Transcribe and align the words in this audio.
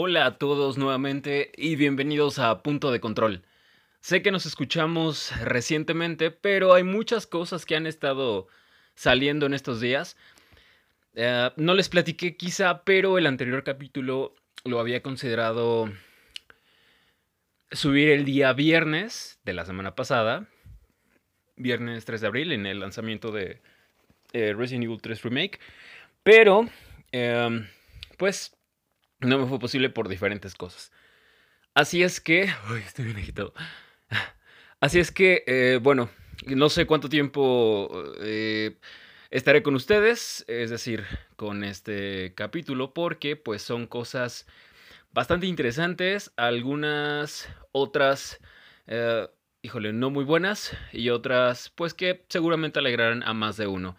Hola 0.00 0.26
a 0.26 0.38
todos 0.38 0.78
nuevamente 0.78 1.50
y 1.56 1.74
bienvenidos 1.74 2.38
a 2.38 2.62
Punto 2.62 2.92
de 2.92 3.00
Control. 3.00 3.42
Sé 3.98 4.22
que 4.22 4.30
nos 4.30 4.46
escuchamos 4.46 5.32
recientemente, 5.42 6.30
pero 6.30 6.72
hay 6.72 6.84
muchas 6.84 7.26
cosas 7.26 7.66
que 7.66 7.74
han 7.74 7.84
estado 7.84 8.46
saliendo 8.94 9.46
en 9.46 9.54
estos 9.54 9.80
días. 9.80 10.16
Eh, 11.16 11.50
no 11.56 11.74
les 11.74 11.88
platiqué 11.88 12.36
quizá, 12.36 12.84
pero 12.84 13.18
el 13.18 13.26
anterior 13.26 13.64
capítulo 13.64 14.36
lo 14.62 14.78
había 14.78 15.02
considerado 15.02 15.92
subir 17.72 18.10
el 18.10 18.24
día 18.24 18.52
viernes 18.52 19.40
de 19.42 19.52
la 19.52 19.64
semana 19.64 19.96
pasada, 19.96 20.46
viernes 21.56 22.04
3 22.04 22.20
de 22.20 22.26
abril, 22.28 22.52
en 22.52 22.66
el 22.66 22.78
lanzamiento 22.78 23.32
de 23.32 23.60
eh, 24.32 24.54
Resident 24.56 24.84
Evil 24.84 25.02
3 25.02 25.22
Remake, 25.22 25.58
pero 26.22 26.68
em, 27.10 27.66
pues 28.16 28.57
no 29.20 29.38
me 29.38 29.46
fue 29.46 29.58
posible 29.58 29.90
por 29.90 30.08
diferentes 30.08 30.54
cosas. 30.54 30.92
Así 31.74 32.02
es 32.02 32.20
que... 32.20 32.50
Uy, 32.70 32.80
estoy 32.80 33.06
bien 33.06 33.18
agitado. 33.18 33.54
Así 34.80 35.00
es 35.00 35.10
que, 35.10 35.44
eh, 35.46 35.80
bueno, 35.82 36.08
no 36.46 36.68
sé 36.68 36.86
cuánto 36.86 37.08
tiempo 37.08 37.90
eh, 38.20 38.78
estaré 39.30 39.62
con 39.62 39.74
ustedes, 39.74 40.44
es 40.46 40.70
decir, 40.70 41.04
con 41.36 41.64
este 41.64 42.32
capítulo, 42.36 42.94
porque 42.94 43.34
pues 43.34 43.62
son 43.62 43.86
cosas 43.86 44.46
bastante 45.12 45.46
interesantes, 45.46 46.32
algunas 46.36 47.48
otras, 47.72 48.38
eh, 48.86 49.26
híjole, 49.62 49.92
no 49.92 50.10
muy 50.10 50.24
buenas, 50.24 50.76
y 50.92 51.10
otras 51.10 51.70
pues 51.74 51.92
que 51.92 52.24
seguramente 52.28 52.78
alegrarán 52.78 53.24
a 53.24 53.34
más 53.34 53.56
de 53.56 53.66
uno. 53.66 53.96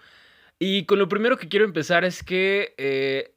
Y 0.59 0.86
con 0.86 0.99
lo 0.99 1.09
primero 1.09 1.38
que 1.38 1.49
quiero 1.49 1.66
empezar 1.66 2.05
es 2.05 2.23
que 2.23 3.33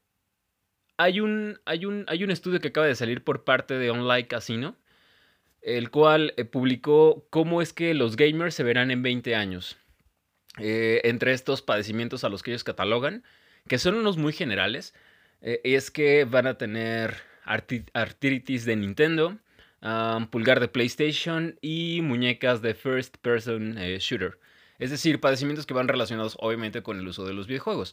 hay 1.02 1.20
un, 1.20 1.58
hay, 1.64 1.84
un, 1.84 2.04
hay 2.06 2.22
un 2.22 2.30
estudio 2.30 2.60
que 2.60 2.68
acaba 2.68 2.86
de 2.86 2.94
salir 2.94 3.24
por 3.24 3.44
parte 3.44 3.74
de 3.74 3.90
Online 3.90 4.28
Casino, 4.28 4.76
el 5.60 5.90
cual 5.90 6.32
eh, 6.36 6.44
publicó 6.44 7.26
cómo 7.30 7.60
es 7.60 7.72
que 7.72 7.94
los 7.94 8.16
gamers 8.16 8.54
se 8.54 8.62
verán 8.62 8.90
en 8.90 9.02
20 9.02 9.34
años. 9.34 9.76
Eh, 10.58 11.00
entre 11.04 11.32
estos 11.32 11.62
padecimientos 11.62 12.24
a 12.24 12.28
los 12.28 12.42
que 12.42 12.52
ellos 12.52 12.62
catalogan, 12.62 13.24
que 13.68 13.78
son 13.78 13.94
unos 13.94 14.16
muy 14.16 14.32
generales, 14.32 14.94
eh, 15.40 15.60
es 15.64 15.90
que 15.90 16.24
van 16.24 16.46
a 16.46 16.58
tener 16.58 17.16
artritis 17.44 18.64
de 18.64 18.76
Nintendo, 18.76 19.38
pulgar 20.30 20.60
de 20.60 20.68
PlayStation 20.68 21.58
y 21.60 22.00
muñecas 22.02 22.62
de 22.62 22.74
First 22.74 23.16
Person 23.16 23.74
Shooter. 23.74 24.38
Es 24.78 24.92
decir, 24.92 25.18
padecimientos 25.18 25.66
que 25.66 25.74
van 25.74 25.88
relacionados 25.88 26.36
obviamente 26.38 26.84
con 26.84 27.00
el 27.00 27.08
uso 27.08 27.24
de 27.24 27.32
los 27.32 27.48
videojuegos. 27.48 27.92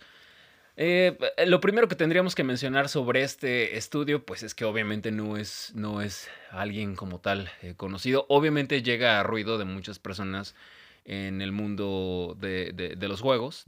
Eh, 0.82 1.18
lo 1.46 1.60
primero 1.60 1.90
que 1.90 1.96
tendríamos 1.96 2.36
que 2.36 2.46
mencionar 2.46 2.88
sobre 2.88 3.24
este 3.24 3.76
estudio, 3.76 4.24
pues 4.24 4.44
es 4.44 4.56
que 4.56 4.64
obviamente 4.64 5.12
no 5.12 5.36
es, 5.36 5.74
no 5.76 6.02
es 6.02 6.30
alguien 6.52 6.96
como 6.96 7.20
tal 7.20 7.52
eh, 7.62 7.74
conocido. 7.76 8.26
Obviamente 8.30 8.82
llega 8.82 9.20
a 9.20 9.24
ruido 9.24 9.58
de 9.58 9.66
muchas 9.66 10.00
personas 10.00 10.56
en 11.04 11.42
el 11.42 11.52
mundo 11.52 12.38
de, 12.40 12.96
los 12.98 13.20
juegos, 13.20 13.66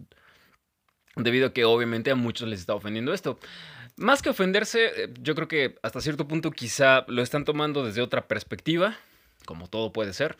debido 1.17 1.47
a 1.47 1.53
que 1.53 1.65
obviamente 1.65 2.11
a 2.11 2.15
muchos 2.15 2.47
les 2.47 2.61
está 2.61 2.75
ofendiendo 2.75 3.13
esto. 3.13 3.37
Más 3.97 4.21
que 4.21 4.29
ofenderse, 4.29 4.85
eh, 4.95 5.13
yo 5.19 5.35
creo 5.35 5.49
que 5.49 5.75
hasta 5.83 5.99
cierto 5.99 6.29
punto 6.29 6.51
quizá 6.51 7.03
lo 7.09 7.23
están 7.23 7.43
tomando 7.43 7.83
desde 7.83 8.01
otra 8.01 8.29
perspectiva, 8.29 8.95
como 9.45 9.67
todo 9.67 9.91
puede 9.91 10.13
ser. 10.13 10.37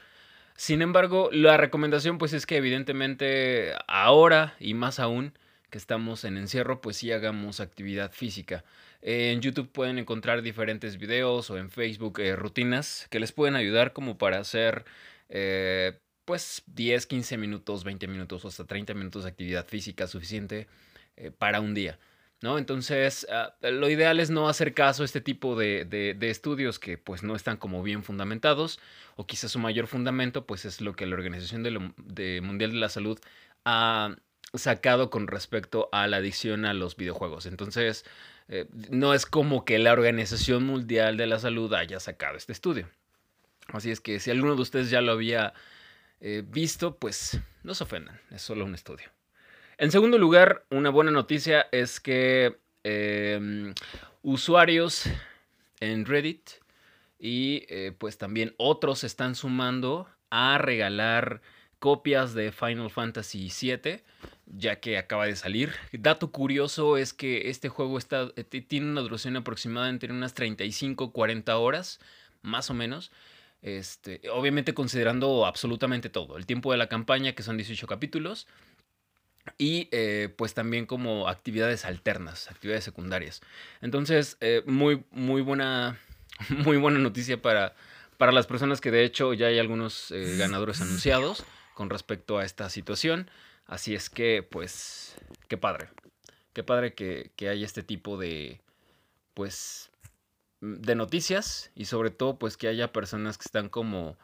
Sin 0.56 0.82
embargo, 0.82 1.28
la 1.34 1.58
recomendación 1.58 2.18
pues 2.18 2.32
es 2.32 2.46
que 2.46 2.56
evidentemente 2.56 3.74
ahora 3.90 4.56
y 4.58 4.74
más 4.74 5.02
aún 5.02 5.34
que 5.72 5.78
estamos 5.78 6.26
en 6.26 6.38
encierro, 6.38 6.82
pues 6.82 6.98
sí 6.98 7.12
hagamos 7.12 7.62
actividad 7.62 8.12
física. 8.12 8.64
En 9.02 9.42
YouTube 9.42 9.72
pueden 9.72 9.98
encontrar 9.98 10.44
diferentes 10.44 10.98
videos 10.98 11.50
o 11.50 11.58
en 11.58 11.72
Facebook 11.72 12.20
eh, 12.20 12.36
rutinas 12.36 13.08
que 13.10 13.20
les 13.20 13.32
pueden 13.32 13.56
ayudar 13.56 13.94
como 13.94 14.18
para 14.18 14.38
hacer 14.38 14.86
eh, 15.30 15.98
pues 16.26 16.64
10, 16.68 17.08
15 17.08 17.38
minutos, 17.38 17.84
20 17.86 18.08
minutos 18.08 18.46
o 18.46 18.50
hasta 18.50 18.66
30 18.66 18.94
minutos 18.94 19.24
de 19.24 19.30
actividad 19.30 19.66
física 19.66 20.08
suficiente 20.08 20.68
eh, 21.16 21.32
para 21.32 21.62
un 21.62 21.74
día. 21.74 21.98
¿No? 22.42 22.58
Entonces, 22.58 23.28
ah, 23.32 23.54
lo 23.62 23.88
ideal 23.88 24.20
es 24.20 24.32
no 24.32 24.50
hacer 24.50 24.74
caso 24.74 25.04
a 25.04 25.06
este 25.06 25.22
tipo 25.22 25.56
de, 25.56 25.86
de, 25.86 26.30
estudios 26.32 26.80
que 26.80 26.98
pues 26.98 27.22
no 27.22 27.36
están 27.36 27.58
como 27.58 27.84
bien 27.84 28.04
fundamentados 28.04 28.80
o 29.16 29.28
quizás 29.28 29.52
su 29.52 29.60
mayor 29.60 29.86
fundamento 29.86 30.48
pues 30.48 30.66
es 30.66 30.82
lo 30.82 30.96
que 30.96 31.06
la 31.06 31.14
Organización 31.16 31.62
de 31.62 32.42
Mundial 32.42 32.72
de 32.72 32.78
la 32.78 32.90
Salud 32.90 33.20
ha 33.64 34.16
sacado 34.54 35.10
con 35.10 35.28
respecto 35.28 35.90
a 35.92 36.08
la 36.08 36.18
adicción 36.18 36.66
a 36.66 36.74
los 36.74 36.96
videojuegos. 36.96 37.46
Entonces, 37.46 38.06
eh, 38.48 38.66
no 38.90 39.14
es 39.14 39.26
como 39.26 39.64
que 39.66 39.80
la 39.80 39.94
Organización 39.94 40.66
Mundial 40.66 41.18
de 41.18 41.28
la 41.28 41.40
Salud 41.40 41.74
haya 41.74 42.00
sacado 42.00 42.38
este 42.38 42.52
estudio. 42.52 42.90
Así 43.68 43.92
es 43.92 44.02
que 44.02 44.20
si 44.20 44.32
alguno 44.32 44.56
de 44.56 44.62
ustedes 44.62 44.90
ya 44.90 45.02
lo 45.02 45.14
había 45.14 45.54
eh, 46.20 46.44
visto, 46.46 46.98
pues 46.98 47.40
no 47.64 47.74
se 47.74 47.84
ofendan, 47.84 48.20
es 48.32 48.42
solo 48.42 48.66
un 48.66 48.76
estudio. 48.76 49.10
En 49.78 49.92
segundo 49.92 50.18
lugar, 50.18 50.66
una 50.70 50.90
buena 50.90 51.12
noticia 51.12 51.68
es 51.72 52.00
que 52.00 52.60
em, 52.84 53.74
usuarios 54.22 55.06
en 55.80 56.06
Reddit 56.06 56.52
y 57.18 57.66
eh, 57.70 57.94
pues 57.98 58.18
también 58.18 58.54
otros 58.58 59.04
están 59.04 59.36
sumando 59.36 60.08
a 60.30 60.58
regalar 60.58 61.42
copias 61.80 62.36
de 62.36 62.52
Final 62.52 62.92
Fantasy 62.92 63.50
VII, 63.50 64.04
ya 64.58 64.80
que 64.80 64.98
acaba 64.98 65.26
de 65.26 65.36
salir. 65.36 65.74
Dato 65.92 66.32
curioso 66.32 66.98
es 66.98 67.14
que 67.14 67.50
este 67.50 67.70
juego 67.70 67.98
está, 67.98 68.30
eh, 68.36 68.44
tiene 68.44 68.88
una 68.88 69.02
duración 69.02 69.36
aproximada 69.38 69.90
entre 69.90 70.12
unas 70.12 70.36
35-40 70.36 71.54
horas, 71.60 72.00
más 72.42 72.70
o 72.70 72.74
menos. 72.74 73.12
Este, 73.62 74.22
obviamente 74.34 74.74
considerando 74.74 75.46
absolutamente 75.46 76.10
todo, 76.10 76.38
el 76.38 76.46
tiempo 76.46 76.72
de 76.72 76.80
la 76.80 76.88
campaña, 76.88 77.34
que 77.34 77.44
son 77.44 77.58
18 77.58 77.86
capítulos, 77.88 78.48
y 79.58 79.88
eh, 79.92 80.34
pues 80.36 80.54
también 80.54 80.86
como 80.86 81.28
actividades 81.28 81.86
alternas, 81.86 82.50
actividades 82.50 82.84
secundarias. 82.84 83.42
Entonces, 83.82 84.38
eh, 84.42 84.64
muy, 84.66 85.04
muy, 85.12 85.42
buena, 85.42 86.00
muy 86.50 86.78
buena 86.78 87.00
noticia 87.00 87.42
para, 87.42 87.76
para 88.18 88.32
las 88.32 88.48
personas 88.48 88.82
que 88.82 88.92
de 88.92 89.04
hecho 89.04 89.34
ya 89.34 89.48
hay 89.48 89.60
algunos 89.60 90.14
ganadores 90.38 90.82
anunciados 90.82 91.44
con 91.74 91.90
respecto 91.90 92.38
a 92.38 92.46
esta 92.46 92.70
situación. 92.70 93.30
Así 93.72 93.96
es 93.96 94.10
que, 94.10 94.44
pues, 94.44 95.16
qué 95.48 95.56
padre. 95.56 95.88
Qué 96.52 96.62
padre 96.62 96.94
que, 96.94 97.32
que 97.38 97.48
haya 97.48 97.66
este 97.66 97.84
tipo 97.84 98.18
de, 98.18 98.60
pues, 99.34 99.92
de 100.60 100.94
noticias 100.94 101.72
y 101.74 101.86
sobre 101.86 102.10
todo, 102.10 102.38
pues, 102.38 102.58
que 102.58 102.68
haya 102.68 102.92
personas 102.92 103.38
que 103.38 103.46
están 103.46 103.70
como 103.70 104.18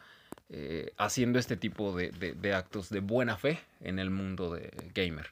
eh, 0.50 0.92
haciendo 0.98 1.40
este 1.40 1.56
tipo 1.56 1.96
de, 1.96 2.12
de, 2.12 2.54
actos 2.54 2.90
de 2.90 3.00
buena 3.00 3.38
fe 3.38 3.62
en 3.80 4.00
el 4.00 4.10
mundo 4.10 4.54
de 4.54 4.70
gamer. 4.94 5.28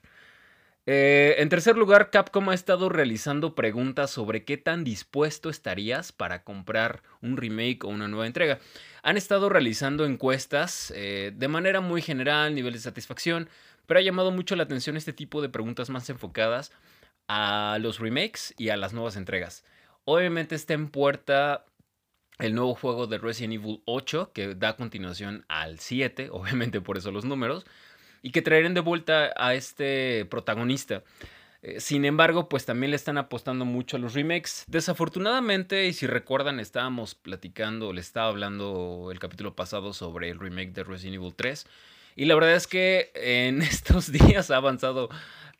Eh, 0.86 1.34
en 1.36 1.50
tercer 1.50 1.76
lugar, 1.76 2.10
Capcom 2.10 2.48
ha 2.48 2.54
estado 2.54 2.88
realizando 2.88 3.54
preguntas 3.54 4.10
sobre 4.10 4.44
qué 4.44 4.56
tan 4.56 4.82
dispuesto 4.82 5.50
estarías 5.50 6.12
para 6.12 6.42
comprar 6.42 7.02
un 7.20 7.36
remake 7.36 7.84
o 7.84 7.88
una 7.88 8.08
nueva 8.08 8.26
entrega. 8.26 8.60
Han 9.02 9.18
estado 9.18 9.50
realizando 9.50 10.06
encuestas 10.06 10.90
eh, 10.96 11.32
de 11.36 11.48
manera 11.48 11.82
muy 11.82 12.00
general, 12.00 12.54
nivel 12.54 12.72
de 12.72 12.78
satisfacción, 12.78 13.50
pero 13.86 14.00
ha 14.00 14.02
llamado 14.02 14.30
mucho 14.30 14.56
la 14.56 14.64
atención 14.64 14.96
este 14.96 15.12
tipo 15.12 15.42
de 15.42 15.48
preguntas 15.48 15.90
más 15.90 16.08
enfocadas 16.10 16.72
a 17.28 17.78
los 17.80 17.98
remakes 17.98 18.54
y 18.56 18.68
a 18.68 18.76
las 18.76 18.92
nuevas 18.92 19.16
entregas. 19.16 19.64
Obviamente 20.04 20.54
está 20.54 20.74
en 20.74 20.88
puerta 20.88 21.64
el 22.38 22.54
nuevo 22.54 22.74
juego 22.74 23.06
de 23.06 23.18
Resident 23.18 23.54
Evil 23.54 23.82
8 23.86 24.32
que 24.32 24.54
da 24.54 24.76
continuación 24.76 25.44
al 25.48 25.78
7, 25.78 26.28
obviamente 26.32 26.80
por 26.80 26.98
eso 26.98 27.10
los 27.10 27.24
números 27.24 27.64
y 28.22 28.30
que 28.30 28.42
traerán 28.42 28.74
de 28.74 28.80
vuelta 28.80 29.32
a 29.36 29.54
este 29.54 30.24
protagonista. 30.26 31.04
Eh, 31.62 31.80
sin 31.80 32.04
embargo, 32.04 32.48
pues 32.48 32.64
también 32.64 32.90
le 32.90 32.96
están 32.96 33.18
apostando 33.18 33.64
mucho 33.64 33.96
a 33.96 34.00
los 34.00 34.14
remakes. 34.14 34.64
Desafortunadamente, 34.66 35.86
y 35.86 35.92
si 35.92 36.06
recuerdan, 36.06 36.60
estábamos 36.60 37.14
platicando, 37.14 37.92
le 37.92 38.00
estaba 38.00 38.28
hablando 38.28 39.10
el 39.12 39.18
capítulo 39.18 39.54
pasado 39.54 39.92
sobre 39.92 40.30
el 40.30 40.38
remake 40.38 40.72
de 40.72 40.84
Resident 40.84 41.16
Evil 41.16 41.34
3. 41.34 41.66
Y 42.16 42.24
la 42.24 42.34
verdad 42.34 42.54
es 42.54 42.66
que 42.66 43.12
en 43.14 43.62
estos 43.62 44.10
días 44.10 44.50
ha 44.50 44.56
avanzado 44.56 45.08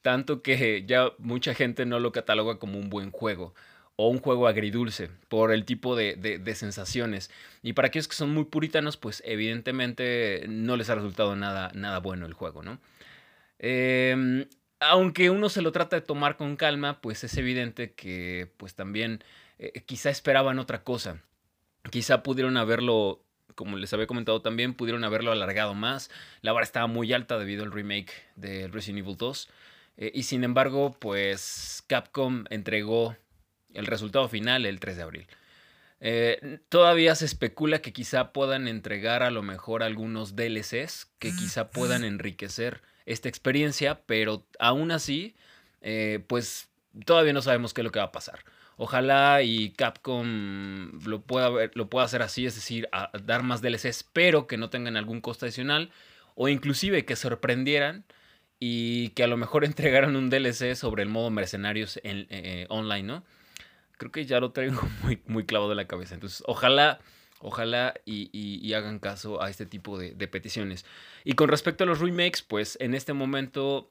tanto 0.03 0.43
que 0.43 0.85
ya 0.87 1.12
mucha 1.19 1.55
gente 1.55 1.87
no 1.87 2.00
lo 2.00 2.12
cataloga 2.12 2.58
como 2.58 2.79
un 2.79 2.91
buen 2.91 3.11
juego 3.11 3.55
o 3.97 4.08
un 4.08 4.19
juego 4.20 4.47
agridulce 4.47 5.11
por 5.29 5.53
el 5.53 5.64
tipo 5.64 5.97
de, 5.97 6.55
sensaciones. 6.55 7.31
Y 7.62 7.73
para 7.73 7.88
aquellos 7.88 8.08
que 8.08 8.14
son 8.14 8.31
muy 8.31 8.44
puritanos, 8.44 8.97
pues 8.97 9.23
evidentemente 9.26 10.44
no 10.49 10.76
les 10.76 10.91
ha 10.91 10.94
resultado 10.94 11.35
nada, 11.35 11.70
nada 11.75 11.99
bueno 11.99 12.26
el 12.26 12.35
juego, 12.35 12.62
¿no? 12.62 12.79
Em, 13.58 14.47
aunque 14.81 15.31
uno 15.31 15.49
se 15.49 15.62
lo 15.62 15.73
trata 15.73 15.97
de 15.97 16.03
tomar 16.03 16.37
con 16.37 16.56
calma, 16.56 17.00
pues 17.00 17.25
es 17.25 17.37
evidente 17.38 17.93
que 17.93 18.53
pues 18.58 18.75
también 18.75 19.25
eh, 19.58 19.82
quizá 19.87 20.11
esperaban 20.11 20.58
otra 20.58 20.85
cosa. 20.85 21.23
Quizá 21.91 22.23
pudieron 22.23 22.56
haberlo, 22.58 23.25
como 23.54 23.76
les 23.76 23.93
había 23.93 24.06
comentado 24.06 24.43
también, 24.43 24.75
pudieron 24.75 25.04
haberlo 25.04 25.32
alargado 25.32 25.75
más. 25.75 26.10
La 26.43 26.52
vara 26.52 26.64
estaba 26.64 26.87
muy 26.87 27.12
alta 27.12 27.38
debido 27.38 27.64
al 27.64 27.72
remake 27.72 28.12
de 28.37 28.69
Resident 28.69 29.04
Evil 29.04 29.16
2. 29.16 29.48
Eh, 29.98 30.12
y 30.14 30.25
sin 30.25 30.44
embargo, 30.44 30.96
pues 30.98 31.82
Capcom 31.87 32.44
entregó 32.50 33.16
el 33.72 33.87
resultado 33.87 34.28
final 34.28 34.66
el 34.66 34.81
3 34.81 34.96
de 34.96 35.02
abril. 35.02 35.26
Eh, 36.00 36.58
todavía 36.69 37.14
se 37.14 37.25
especula 37.25 37.81
que 37.81 37.93
quizá 37.93 38.32
puedan 38.32 38.69
entregar 38.69 39.22
a 39.22 39.31
lo 39.31 39.43
mejor 39.43 39.82
algunos 39.82 40.37
DLCs 40.37 41.06
que 41.19 41.34
quizá 41.34 41.70
puedan 41.70 42.04
enriquecer 42.04 42.82
esta 43.06 43.28
experiencia, 43.28 44.02
pero 44.04 44.44
aún 44.58 44.90
así, 44.90 45.37
eh, 45.81 46.22
pues 46.26 46.69
todavía 47.04 47.32
no 47.32 47.40
sabemos 47.40 47.72
qué 47.72 47.81
es 47.81 47.84
lo 47.84 47.93
que 47.93 48.00
va 48.00 48.06
a 48.06 48.12
pasar. 48.12 48.40
Ojalá 48.76 49.43
y 49.43 49.70
Capcom 49.70 51.00
lo 51.06 51.23
pueda, 51.23 51.50
lo 51.75 51.88
pueda 51.88 52.05
hacer 52.05 52.23
así, 52.23 52.44
es 52.46 52.55
decir, 52.55 52.88
dar 53.25 53.43
más 53.43 53.62
DLCs, 53.62 54.05
pero 54.12 54.46
que 54.46 54.58
no 54.58 54.69
tengan 54.69 54.96
algún 54.96 55.20
costo 55.20 55.46
adicional, 55.46 55.90
o 56.34 56.49
inclusive 56.49 57.05
que 57.06 57.17
sorprendieran 57.17 58.05
y 58.61 59.11
que 59.11 59.25
a 59.25 59.26
lo 59.26 59.37
mejor 59.37 59.64
entregaran 59.67 60.17
un 60.17 60.31
DLC 60.31 60.75
sobre 60.75 61.02
el 61.02 61.08
modo 61.08 61.31
mercenarios 61.31 61.99
en, 62.02 62.26
eh, 62.31 62.67
online, 62.69 63.02
¿no? 63.02 63.25
creo 63.96 64.12
que 64.12 64.26
ya 64.26 64.40
lo 64.40 64.52
traigo 64.52 64.81
muy, 65.02 65.22
muy 65.26 65.44
clavado 65.44 65.72
en 65.72 65.76
la 65.76 65.87
cabeza. 65.87 66.14
Entonces, 66.14 66.43
ojalá, 66.46 67.00
ojalá 67.40 67.94
y, 68.05 68.72
hagan 68.75 68.99
caso 68.99 69.43
a 69.43 69.50
este 69.50 69.67
tipo 69.67 69.99
de, 69.99 70.29
peticiones. 70.29 70.84
Y 71.25 71.34
con 71.34 71.49
respecto 71.49 71.84
a 71.84 71.87
los 71.87 72.00
remakes, 72.00 72.43
pues 72.43 72.76
en 72.81 72.94
este 72.94 73.12
momento 73.12 73.90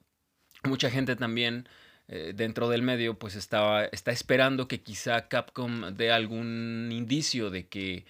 mucha 0.63 0.89
gente 0.89 1.15
también 1.15 1.67
eh, 2.07 2.33
dentro 2.35 2.69
del 2.69 2.83
medio 2.83 3.17
pues 3.17 3.35
estaba, 3.35 3.85
está 3.85 4.11
esperando 4.11 4.67
que 4.67 4.81
quizá 4.81 5.27
Capcom 5.27 5.95
dé 5.95 6.11
algún 6.11 6.89
indicio 6.91 7.49
de 7.49 7.67
que 7.67 8.05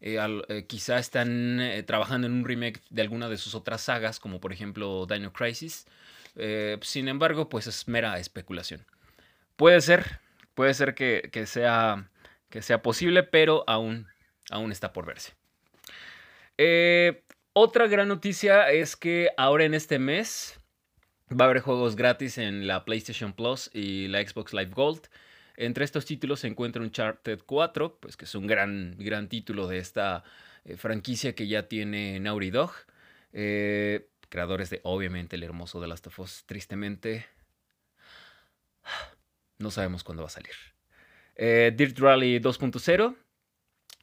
eh, 0.00 0.18
eh, 0.48 0.66
quizá 0.66 0.98
están 0.98 1.60
trabajando 1.86 2.26
en 2.28 2.34
un 2.34 2.44
remake 2.44 2.80
de 2.90 3.02
alguna 3.02 3.28
de 3.28 3.36
sus 3.36 3.54
otras 3.54 3.80
sagas, 3.82 4.20
como 4.20 4.40
por 4.40 4.52
ejemplo 4.52 5.06
Dino 5.06 5.32
Crisis. 5.32 5.86
sin 6.82 7.08
embargo, 7.08 7.48
pues 7.48 7.66
es 7.66 7.88
mera 7.88 8.18
especulación. 8.18 8.86
Puede 9.56 9.80
ser, 9.80 10.20
puede 10.54 10.72
ser 10.74 10.94
que, 10.94 11.30
sea, 11.46 12.08
que 12.48 12.62
sea 12.62 12.82
posible, 12.82 13.24
pero 13.24 13.64
aún, 13.66 14.06
aún 14.50 14.72
está 14.72 14.92
por 14.92 15.06
verse. 15.06 15.32
Otra 17.52 17.88
gran 17.88 18.08
noticia 18.08 18.70
es 18.70 18.94
que 18.96 19.30
ahora 19.36 19.64
en 19.64 19.74
este 19.74 19.98
mes 19.98 20.59
va 21.38 21.44
a 21.44 21.48
haber 21.48 21.60
juegos 21.60 21.96
gratis 21.96 22.38
en 22.38 22.66
la 22.66 22.84
PlayStation 22.84 23.32
Plus 23.32 23.70
y 23.72 24.08
la 24.08 24.26
Xbox 24.26 24.52
Live 24.52 24.72
Gold. 24.72 25.08
Entre 25.56 25.84
estos 25.84 26.06
títulos 26.06 26.40
se 26.40 26.48
encuentra 26.48 26.82
Uncharted 26.82 27.40
4, 27.44 27.98
pues 28.00 28.16
que 28.16 28.24
es 28.24 28.34
un 28.34 28.46
gran, 28.46 28.96
gran 28.98 29.28
título 29.28 29.68
de 29.68 29.78
esta 29.78 30.24
eh, 30.64 30.76
franquicia 30.76 31.34
que 31.34 31.46
ya 31.46 31.68
tiene 31.68 32.18
Naughty 32.18 32.50
Dog. 32.50 32.72
Eh, 33.32 34.08
creadores 34.28 34.70
de, 34.70 34.80
obviamente, 34.84 35.36
el 35.36 35.42
hermoso 35.42 35.80
The 35.80 35.86
Last 35.86 36.06
of 36.08 36.18
Us. 36.18 36.44
Tristemente, 36.46 37.26
no 39.58 39.70
sabemos 39.70 40.02
cuándo 40.02 40.22
va 40.22 40.28
a 40.28 40.30
salir. 40.30 40.54
Eh, 41.36 41.72
Dirt 41.76 41.98
Rally 41.98 42.40
2.0 42.40 43.16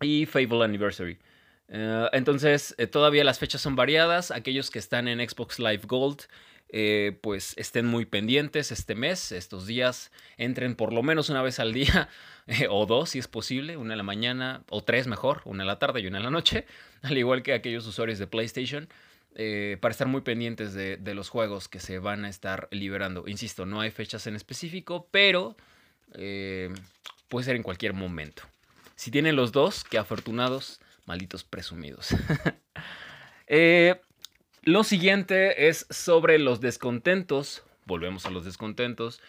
y 0.02 0.26
Fable 0.26 0.64
Anniversary. 0.64 1.20
Entonces, 1.70 2.78
todavía 2.94 3.26
las 3.26 3.40
fechas 3.40 3.60
son 3.60 3.76
variadas. 3.76 4.32
Aquellos 4.32 4.72
que 4.72 4.80
están 4.80 5.10
en 5.10 5.28
Xbox 5.28 5.60
Live 5.60 5.82
Gold, 5.86 6.22
pues 7.22 7.54
estén 7.58 7.86
muy 7.86 8.06
pendientes 8.06 8.72
este 8.72 8.96
mes, 8.96 9.32
estos 9.32 9.66
días. 9.68 10.12
Entren 10.38 10.76
por 10.76 10.94
lo 10.94 11.04
menos 11.04 11.30
una 11.30 11.42
vez 11.42 11.60
al 11.60 11.74
día, 11.74 12.10
o 12.70 12.86
dos 12.86 13.12
si 13.12 13.20
es 13.20 13.28
posible, 13.28 13.78
una 13.78 13.94
en 13.94 13.98
la 13.98 14.04
mañana, 14.04 14.64
o 14.70 14.84
tres 14.84 15.08
mejor, 15.08 15.42
una 15.46 15.64
en 15.64 15.68
la 15.68 15.80
tarde 15.80 16.02
y 16.02 16.08
una 16.08 16.18
en 16.18 16.24
la 16.24 16.32
noche. 16.32 16.66
Al 17.02 17.18
igual 17.18 17.44
que 17.44 17.54
aquellos 17.54 17.86
usuarios 17.88 18.20
de 18.20 18.28
PlayStation. 18.28 18.90
Eh, 19.40 19.78
para 19.82 19.92
estar 19.92 20.08
muy 20.08 20.22
pendientes 20.22 20.74
de, 20.74 21.14
los 21.14 21.30
juegos 21.30 21.68
que 21.68 21.80
se 21.80 22.00
van 22.00 22.26
a 22.26 22.30
estar 22.30 22.68
liberando. 22.72 23.28
Insisto, 23.28 23.68
no 23.68 23.82
hay 23.82 23.92
fechas 23.92 24.26
en 24.26 24.36
específico, 24.36 25.08
pero 25.12 25.56
eh, 26.16 26.74
puede 27.28 27.46
ser 27.46 27.56
en 27.56 27.62
cualquier 27.62 27.94
momento. 27.94 28.42
Si 28.96 29.12
tienen 29.12 29.36
los 29.36 29.52
dos, 29.52 29.84
qué 29.84 30.00
afortunados, 30.00 30.82
malditos 31.06 31.44
presumidos. 31.44 32.10
Eh, 33.50 34.02
lo 34.68 34.84
siguiente 34.84 35.70
es 35.70 35.88
sobre 35.90 36.40
los 36.40 36.60
descontentos. 36.60 37.64
Volvemos 37.86 38.26
a 38.26 38.30
los 38.30 38.46
descontentos. 38.46 39.22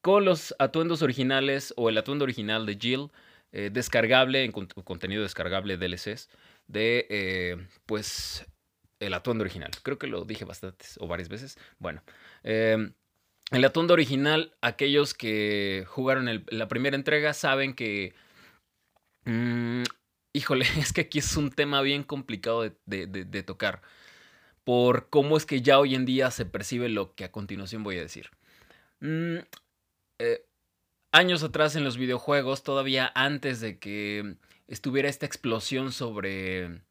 Con 0.00 0.24
los 0.24 0.54
atuendos 0.58 1.02
originales 1.02 1.74
o 1.76 1.88
el 1.88 1.98
atuendo 1.98 2.24
original 2.24 2.64
de 2.64 2.78
Jill, 2.80 3.10
descargable, 3.52 4.44
en 4.44 4.52
contenido 4.52 5.22
descargable 5.22 5.76
DLCs, 5.76 6.30
de 6.66 7.66
pues 7.84 8.46
el 9.00 9.14
atuendo 9.14 9.42
original. 9.42 9.70
Creo 9.82 9.98
que 9.98 10.06
lo 10.06 10.24
dije 10.24 10.44
bastantes 10.44 10.96
o 11.00 11.06
varias 11.06 11.28
veces. 11.28 11.58
Bueno, 11.78 12.02
em, 12.42 12.92
el 13.50 13.64
atuendo 13.64 13.94
original, 13.94 14.54
aquellos 14.60 15.14
que 15.14 15.84
jugaron 15.88 16.44
la 16.48 16.68
primera 16.68 16.96
entrega 16.96 17.34
saben 17.34 17.74
que... 17.74 18.14
Mm, 19.24 19.82
híjole, 20.32 20.64
es 20.78 20.92
que 20.92 21.02
aquí 21.02 21.18
es 21.18 21.36
un 21.36 21.50
tema 21.50 21.80
bien 21.82 22.02
complicado 22.02 22.62
de, 22.86 23.42
tocar. 23.44 23.82
Por 24.66 25.08
cómo 25.10 25.36
es 25.36 25.46
que 25.46 25.62
ya 25.62 25.78
hoy 25.78 25.94
en 25.94 26.04
día 26.06 26.32
se 26.32 26.44
percibe 26.44 26.88
lo 26.88 27.14
que 27.14 27.22
a 27.22 27.30
continuación 27.30 27.84
voy 27.84 27.98
a 27.98 28.00
decir. 28.00 28.30
Mm, 28.98 29.36
eh, 30.18 30.44
años 31.12 31.44
atrás 31.44 31.76
en 31.76 31.84
los 31.84 31.96
videojuegos, 31.96 32.64
todavía 32.64 33.12
antes 33.14 33.60
de 33.60 33.78
que 33.78 34.34
estuviera 34.66 35.08
esta 35.08 35.24
explosión 35.24 35.92
sobre 35.92 36.82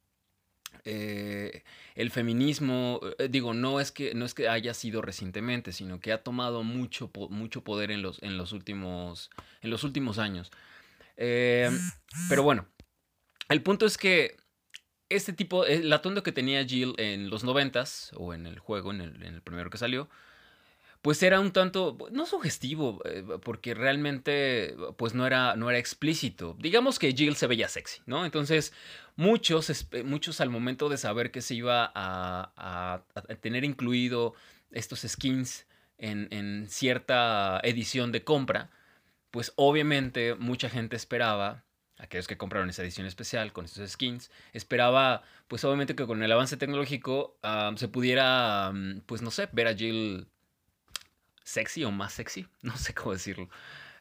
eh, 0.85 1.65
el 1.95 2.11
feminismo, 2.11 3.01
eh, 3.19 3.27
digo, 3.29 3.53
no 3.53 3.81
es, 3.81 3.91
que, 3.91 4.13
no 4.15 4.23
es 4.23 4.33
que 4.33 4.47
haya 4.47 4.73
sido 4.73 5.01
recientemente, 5.01 5.73
sino 5.73 5.99
que 5.99 6.13
ha 6.13 6.23
tomado 6.23 6.63
mucho, 6.63 7.11
mucho 7.29 7.65
poder 7.65 7.91
en 7.91 8.01
los, 8.01 8.23
en, 8.23 8.37
los 8.37 8.53
últimos, 8.53 9.29
en 9.61 9.69
los 9.69 9.83
últimos 9.83 10.17
años. 10.17 10.49
Pero 11.17 12.41
bueno, 12.41 12.69
el 13.49 13.61
punto 13.61 13.85
es 13.85 13.97
que 13.97 14.37
este 15.09 15.33
tipo, 15.33 15.65
el 15.65 15.91
atuendo 15.93 16.23
que 16.23 16.31
tenía 16.31 16.65
Jill 16.65 16.95
en 16.97 17.29
los 17.29 17.43
noventas, 17.43 18.11
o 18.15 18.33
en 18.33 18.47
el 18.47 18.59
juego, 18.59 18.91
en 18.91 19.01
el, 19.01 19.41
primero 19.41 19.69
que 19.69 19.77
salió, 19.77 20.09
pues 21.01 21.21
era 21.21 21.39
un 21.39 21.51
tanto, 21.51 21.97
no 22.11 22.25
sugestivo, 22.25 22.99
eh, 23.05 23.23
porque 23.43 23.75
realmente 23.75 24.75
pues 24.97 25.13
no 25.13 25.27
era, 25.27 25.55
no 25.55 25.69
era 25.69 25.77
explícito. 25.77 26.55
Digamos 26.59 26.97
que 26.97 27.13
Jill 27.13 27.35
se 27.35 27.45
veía 27.45 27.69
sexy, 27.69 28.01
¿no? 28.07 28.25
Entonces 28.25 28.73
muchos, 29.15 29.87
muchos 30.03 30.41
al 30.41 30.49
momento 30.49 30.89
de 30.89 30.97
saber 30.97 31.31
que 31.31 31.41
se 31.41 31.55
iba 31.55 31.91
a, 31.93 33.03
tener 33.41 33.63
incluido 33.63 34.33
estos 34.71 35.01
skins 35.01 35.67
en, 35.97 36.67
cierta 36.69 37.59
edición 37.63 38.11
de 38.11 38.23
compra, 38.23 38.71
pues 39.31 39.53
obviamente 39.55 40.35
mucha 40.35 40.69
gente 40.69 40.95
esperaba 40.95 41.63
aquellos 41.97 42.27
que 42.27 42.37
compraron 42.37 42.69
esa 42.69 42.83
edición 42.83 43.07
especial 43.07 43.53
con 43.53 43.65
estos 43.65 43.89
skins, 43.91 44.31
esperaba, 44.53 45.23
pues 45.47 45.63
obviamente 45.63 45.95
que 45.95 46.05
con 46.05 46.21
el 46.23 46.31
avance 46.31 46.57
tecnológico 46.57 47.37
se 47.75 47.87
pudiera, 47.87 48.73
pues 49.05 49.21
no 49.21 49.31
sé, 49.31 49.49
ver 49.51 49.67
a 49.67 49.75
Jill 49.75 50.27
sexy 51.43 51.83
o 51.83 51.91
más 51.91 52.13
sexy, 52.13 52.47
no 52.61 52.75
sé 52.77 52.93
cómo 52.93 53.13
decirlo. 53.13 53.49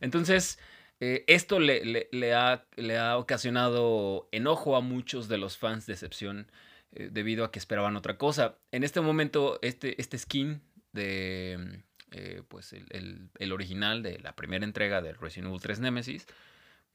Entonces, 0.01 0.59
eh, 1.01 1.25
esto 1.27 1.61
le, 1.61 2.09
le, 2.11 2.35
ha, 2.35 2.67
le, 2.77 2.99
ha, 2.99 3.19
ocasionado 3.19 4.29
enojo 4.33 4.77
a 4.77 4.81
muchos 4.81 5.29
de 5.29 5.39
los 5.39 5.57
fans, 5.57 5.87
decepción, 5.87 6.51
eh, 6.93 7.09
debido 7.13 7.45
a 7.45 7.53
que 7.53 7.59
esperaban 7.59 7.97
otra 7.97 8.17
cosa. 8.19 8.59
En 8.73 8.85
este 8.85 9.01
momento, 9.01 9.59
este, 9.63 10.01
este 10.01 10.19
skin 10.19 10.63
de, 10.93 11.83
eh, 12.13 12.43
pues 12.49 12.73
el, 12.73 13.31
el, 13.39 13.53
original 13.53 14.03
de 14.03 14.19
la 14.21 14.37
primera 14.37 14.65
entrega 14.65 15.03
de 15.03 15.13
Resident 15.13 15.49
Evil 15.49 15.61
3 15.61 15.81
Nemesis, 15.81 16.27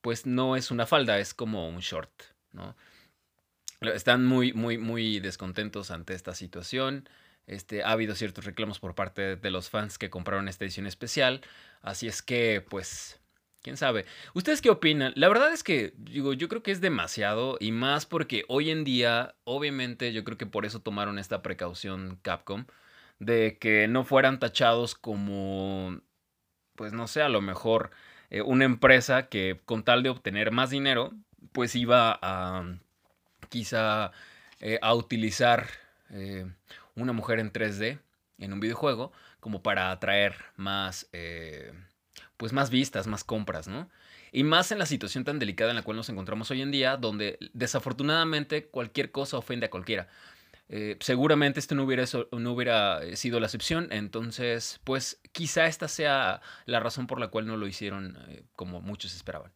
pues 0.02 0.26
no 0.26 0.56
es 0.56 0.72
una 0.72 0.86
falda, 0.86 1.20
es 1.20 1.34
como 1.34 1.70
un 1.70 1.80
short, 1.80 2.12
¿no? 2.52 2.76
Están 3.82 4.26
muy, 4.26 4.54
muy, 4.54 4.78
muy 4.78 5.20
descontentos 5.20 5.92
ante 5.92 6.14
esta 6.14 6.36
situación. 6.36 7.08
Este, 7.48 7.84
ha 7.84 7.92
habido 7.92 8.14
ciertos 8.16 8.46
reclamos 8.46 8.80
por 8.80 8.94
parte 8.94 9.36
de 9.36 9.52
los 9.52 9.70
fans 9.70 9.98
que 9.98 10.10
compraron 10.10 10.48
esta 10.48 10.66
edición 10.66 10.86
especial. 10.86 11.42
Así 11.82 12.08
es 12.08 12.22
que, 12.22 12.64
pues, 12.70 13.20
quién 13.62 13.78
sabe. 13.78 14.06
¿Ustedes 14.34 14.62
qué 14.62 14.70
opinan? 14.70 15.14
La 15.16 15.30
verdad 15.30 15.54
es 15.54 15.64
que, 15.64 15.94
digo, 15.98 16.34
yo 16.34 16.50
creo 16.50 16.62
que 16.62 16.72
es 16.72 16.82
demasiado 16.82 17.58
y 17.60 17.72
más 17.72 18.06
porque 18.06 18.44
hoy 18.50 18.70
en 18.70 18.84
día, 18.84 19.36
obviamente, 19.46 20.14
yo 20.14 20.24
creo 20.24 20.38
que 20.38 20.46
por 20.46 20.66
eso 20.66 20.82
tomaron 20.82 21.18
esta 21.18 21.42
precaución 21.42 22.20
Capcom 22.22 22.66
de 23.20 23.58
que 23.60 23.88
no 23.88 24.04
fueran 24.04 24.40
tachados 24.40 24.96
como, 24.96 26.02
pues 26.76 26.94
no 26.94 27.08
sé, 27.08 27.22
a 27.22 27.30
lo 27.30 27.42
mejor 27.42 27.92
eh, 28.30 28.42
una 28.42 28.66
empresa 28.66 29.28
que 29.28 29.60
con 29.66 29.84
tal 29.84 30.04
de 30.04 30.10
obtener 30.10 30.52
más 30.52 30.70
dinero, 30.70 31.14
pues 31.52 31.76
iba 31.76 32.20
a 32.22 32.66
quizá 33.50 34.12
eh, 34.60 34.80
a 34.82 34.94
utilizar 34.94 35.68
eh, 36.12 36.46
una 36.96 37.14
mujer 37.14 37.40
en 37.40 37.52
3D 37.52 38.00
en 38.38 38.54
un 38.54 38.60
videojuego 38.60 39.12
como 39.40 39.64
para 39.64 39.92
atraer 39.92 40.36
más, 40.58 41.10
pues 42.38 42.54
más 42.54 42.70
vistas, 42.70 43.08
más 43.08 43.24
compras, 43.24 43.68
¿no? 43.68 43.90
Y 44.32 44.44
más 44.44 44.72
en 44.72 44.80
la 44.80 44.86
situación 44.86 45.24
tan 45.24 45.40
delicada 45.40 45.72
en 45.72 45.78
la 45.78 45.82
cual 45.82 45.98
nos 45.98 46.10
encontramos 46.10 46.52
hoy 46.52 46.62
en 46.62 46.72
día, 46.72 46.98
donde 46.98 47.38
desafortunadamente 47.54 48.68
cualquier 48.68 49.12
cosa 49.12 49.38
ofende 49.38 49.66
a 49.66 49.70
cualquiera. 49.70 50.08
Eh, 50.70 50.98
seguramente 51.00 51.60
esto 51.60 51.76
no 51.76 51.84
hubiera, 51.84 52.06
no 52.32 52.52
hubiera 52.52 53.02
sido 53.16 53.40
la 53.40 53.48
excepción, 53.48 53.88
entonces, 53.92 54.80
pues 54.84 55.20
quizá 55.32 55.66
esta 55.66 55.88
sea 55.88 56.42
la 56.66 56.80
razón 56.80 57.08
por 57.08 57.20
la 57.20 57.30
cual 57.30 57.48
no 57.48 57.58
lo 57.58 57.68
hicieron 57.68 58.18
como 58.56 58.80
muchos 58.82 59.16
esperaban. 59.16 59.52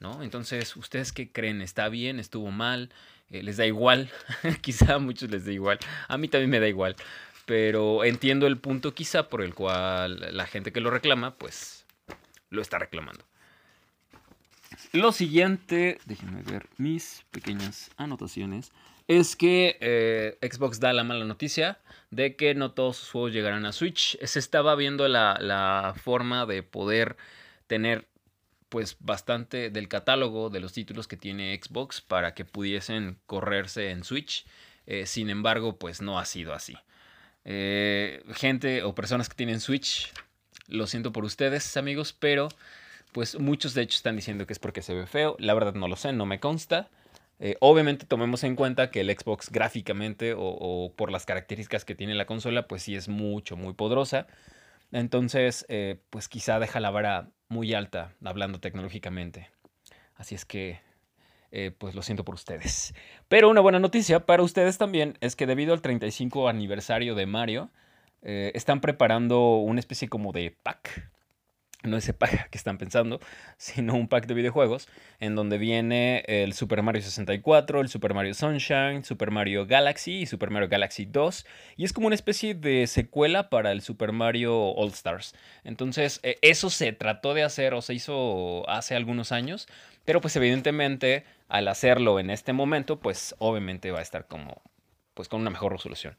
¿no? 0.00 0.22
Entonces, 0.22 0.76
¿ustedes 0.76 1.12
qué 1.12 1.30
creen? 1.30 1.60
¿Está 1.60 1.88
bien? 1.88 2.20
¿Estuvo 2.20 2.50
mal? 2.50 2.90
Eh, 3.30 3.42
¿Les 3.42 3.56
da 3.56 3.66
igual? 3.66 4.10
quizá 4.60 4.94
a 4.94 4.98
muchos 4.98 5.30
les 5.30 5.44
da 5.44 5.52
igual. 5.52 5.78
A 6.08 6.18
mí 6.18 6.28
también 6.28 6.50
me 6.50 6.60
da 6.60 6.68
igual. 6.68 6.96
Pero 7.46 8.04
entiendo 8.04 8.46
el 8.46 8.58
punto 8.58 8.94
quizá 8.94 9.28
por 9.28 9.42
el 9.42 9.54
cual 9.54 10.36
la 10.36 10.46
gente 10.46 10.72
que 10.72 10.80
lo 10.80 10.90
reclama, 10.90 11.34
pues 11.34 11.86
lo 12.50 12.62
está 12.62 12.78
reclamando. 12.78 13.24
Lo 14.92 15.12
siguiente, 15.12 15.98
déjenme 16.04 16.42
ver 16.42 16.68
mis 16.76 17.24
pequeñas 17.30 17.90
anotaciones, 17.96 18.70
es 19.08 19.36
que 19.36 19.76
eh, 19.80 20.38
Xbox 20.40 20.80
da 20.80 20.92
la 20.92 21.02
mala 21.02 21.24
noticia 21.24 21.78
de 22.10 22.36
que 22.36 22.54
no 22.54 22.72
todos 22.72 22.98
sus 22.98 23.10
juegos 23.10 23.32
llegarán 23.32 23.66
a 23.66 23.72
Switch. 23.72 24.18
Se 24.24 24.38
estaba 24.38 24.74
viendo 24.76 25.08
la, 25.08 25.38
la 25.40 25.94
forma 26.00 26.46
de 26.46 26.62
poder 26.62 27.16
tener 27.66 28.06
pues 28.68 28.96
bastante 29.00 29.70
del 29.70 29.88
catálogo 29.88 30.50
de 30.50 30.60
los 30.60 30.72
títulos 30.72 31.08
que 31.08 31.16
tiene 31.16 31.58
Xbox 31.60 32.00
para 32.00 32.34
que 32.34 32.44
pudiesen 32.44 33.18
correrse 33.26 33.90
en 33.90 34.04
Switch. 34.04 34.46
Eh, 34.86 35.06
sin 35.06 35.30
embargo, 35.30 35.78
pues 35.78 36.02
no 36.02 36.18
ha 36.18 36.24
sido 36.24 36.52
así. 36.52 36.76
Eh, 37.44 38.22
gente 38.34 38.82
o 38.82 38.94
personas 38.94 39.28
que 39.28 39.36
tienen 39.36 39.60
Switch, 39.60 40.12
lo 40.68 40.86
siento 40.86 41.12
por 41.12 41.24
ustedes, 41.24 41.76
amigos, 41.78 42.12
pero 42.12 42.48
pues 43.12 43.38
muchos 43.38 43.72
de 43.72 43.82
hecho 43.82 43.96
están 43.96 44.16
diciendo 44.16 44.46
que 44.46 44.52
es 44.52 44.58
porque 44.58 44.82
se 44.82 44.94
ve 44.94 45.06
feo. 45.06 45.36
La 45.38 45.54
verdad 45.54 45.74
no 45.74 45.88
lo 45.88 45.96
sé, 45.96 46.12
no 46.12 46.26
me 46.26 46.40
consta. 46.40 46.90
Eh, 47.40 47.56
obviamente 47.60 48.06
tomemos 48.06 48.42
en 48.44 48.56
cuenta 48.56 48.90
que 48.90 49.00
el 49.00 49.10
Xbox 49.10 49.50
gráficamente 49.50 50.34
o, 50.36 50.92
por 50.96 51.12
las 51.12 51.24
características 51.24 51.84
que 51.84 51.94
tiene 51.94 52.14
la 52.14 52.26
consola, 52.26 52.66
pues 52.66 52.82
sí 52.82 52.96
es 52.96 53.08
mucho, 53.08 53.56
muy 53.56 53.74
poderosa. 53.74 54.26
Entonces, 54.90 55.66
eh, 55.68 56.00
pues 56.10 56.28
quizá 56.28 56.58
deja 56.58 56.80
la 56.80 56.90
vara 56.90 57.28
muy 57.48 57.74
alta 57.74 58.14
hablando 58.24 58.60
tecnológicamente. 58.60 59.50
Así 60.16 60.34
es 60.34 60.44
que, 60.44 60.80
eh, 61.52 61.70
pues 61.76 61.94
lo 61.94 62.02
siento 62.02 62.24
por 62.24 62.34
ustedes. 62.34 62.94
Pero 63.28 63.48
una 63.48 63.60
buena 63.60 63.78
noticia 63.78 64.26
para 64.26 64.42
ustedes 64.42 64.78
también 64.78 65.16
es 65.20 65.36
que 65.36 65.46
debido 65.46 65.74
al 65.74 65.82
35 65.82 66.48
aniversario 66.48 67.14
de 67.14 67.26
Mario, 67.26 67.70
están 68.20 68.80
preparando 68.80 69.58
una 69.58 69.78
especie 69.78 70.08
como 70.08 70.32
de 70.32 70.50
pack 70.64 71.08
no 71.84 71.96
ese 71.96 72.12
pack 72.12 72.50
que 72.50 72.58
están 72.58 72.76
pensando, 72.76 73.20
sino 73.56 73.94
un 73.94 74.08
pack 74.08 74.26
de 74.26 74.34
videojuegos 74.34 74.88
en 75.20 75.34
donde 75.34 75.58
viene 75.58 76.24
el 76.26 76.52
Super 76.52 76.82
Mario 76.82 77.02
64, 77.02 77.80
el 77.80 77.88
Super 77.88 78.14
Mario 78.14 78.34
Sunshine, 78.34 79.04
Super 79.04 79.30
Mario 79.30 79.66
Galaxy 79.66 80.22
y 80.22 80.26
Super 80.26 80.50
Mario 80.50 80.68
Galaxy 80.68 81.06
2. 81.06 81.46
Y 81.76 81.84
es 81.84 81.92
como 81.92 82.08
una 82.08 82.16
especie 82.16 82.54
de 82.54 82.86
secuela 82.86 83.48
para 83.48 83.72
el 83.72 83.82
Super 83.82 84.12
Mario 84.12 84.56
All 84.72 84.90
Stars. 84.90 85.34
Entonces, 85.64 86.20
eh, 86.22 86.38
eso 86.42 86.70
se 86.70 86.92
trató 86.92 87.34
de 87.34 87.44
hacer 87.44 87.74
o 87.74 87.82
se 87.82 87.94
hizo 87.94 88.68
hace 88.68 88.96
algunos 88.96 89.32
años, 89.32 89.68
pero 90.04 90.20
pues 90.20 90.34
evidentemente 90.36 91.24
al 91.48 91.68
hacerlo 91.68 92.20
en 92.20 92.30
este 92.30 92.52
momento, 92.52 92.98
pues 93.00 93.34
obviamente 93.38 93.90
va 93.90 94.00
a 94.00 94.02
estar 94.02 94.26
como, 94.26 94.62
pues 95.14 95.28
con 95.28 95.40
una 95.40 95.50
mejor 95.50 95.72
resolución. 95.72 96.16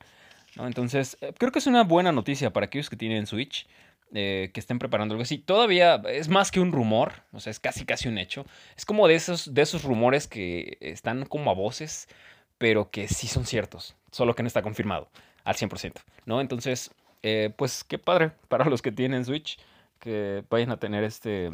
¿no? 0.56 0.68
Entonces, 0.68 1.18
eh, 1.22 1.34
creo 1.38 1.52
que 1.52 1.60
es 1.60 1.68
una 1.68 1.84
buena 1.84 2.12
noticia 2.12 2.52
para 2.52 2.66
aquellos 2.66 2.90
que 2.90 2.96
tienen 2.96 3.28
Switch. 3.28 3.68
Eh, 4.12 4.50
que 4.56 4.60
estén 4.60 4.80
preparando 4.80 5.14
algo 5.14 5.22
así. 5.22 5.38
Todavía 5.38 6.02
es 6.08 6.30
más 6.30 6.50
que 6.50 6.60
un 6.60 6.72
rumor, 6.72 7.14
o 7.32 7.40
sea, 7.40 7.52
es 7.52 7.60
casi 7.60 7.86
casi 7.86 8.08
un 8.08 8.18
hecho. 8.18 8.44
Es 8.76 8.84
como 8.84 9.08
de 9.08 9.14
esos, 9.14 9.54
de 9.54 9.62
esos 9.62 9.84
rumores 9.84 10.28
que 10.28 10.78
están 10.82 11.26
como 11.28 11.52
a 11.52 11.54
voces, 11.54 12.08
pero 12.58 12.90
que 12.90 13.08
sí 13.08 13.28
son 13.28 13.46
ciertos, 13.46 13.96
solo 14.12 14.34
que 14.34 14.42
no 14.42 14.48
está 14.48 14.64
confirmado 14.64 15.10
al 15.44 15.56
100%, 15.56 15.94
¿no? 16.26 16.42
Entonces, 16.42 16.90
eh, 17.22 17.54
pues 17.56 17.84
qué 17.84 18.00
padre 18.00 18.32
para 18.48 18.66
los 18.66 18.82
que 18.82 18.92
tienen 18.92 19.26
Switch 19.26 19.60
que 20.00 20.44
vayan 20.50 20.72
a 20.72 20.78
tener 20.78 21.04
este, 21.04 21.52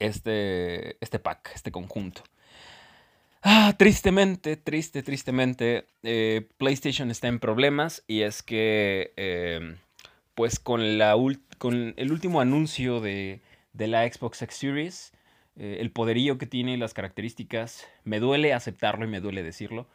este, 0.00 0.96
este 1.00 1.20
pack, 1.20 1.52
este 1.54 1.70
conjunto. 1.70 2.24
Ah, 3.44 3.74
tristemente, 3.78 4.56
triste, 4.56 5.04
tristemente, 5.04 5.86
eh, 6.02 6.48
PlayStation 6.58 7.10
está 7.12 7.28
en 7.28 7.38
problemas 7.38 8.02
y 8.08 8.22
es 8.22 8.42
que 8.42 9.12
pues 10.34 10.58
con, 10.58 10.98
la 10.98 11.14
con 11.62 11.94
el 11.96 12.10
último 12.10 12.40
anuncio 12.40 13.00
de, 13.00 13.40
la 13.74 14.02
Xbox 14.12 14.42
X 14.42 14.56
Series, 14.56 15.12
eh, 15.54 15.76
el 15.78 15.92
poderío 15.92 16.36
que 16.36 16.44
tiene 16.48 16.72
y 16.72 16.76
las 16.76 16.92
características, 16.92 17.86
me 18.02 18.18
duele 18.18 18.52
aceptarlo 18.52 19.04
y 19.04 19.08
me 19.08 19.20
duele 19.20 19.44
decirlo, 19.44 19.86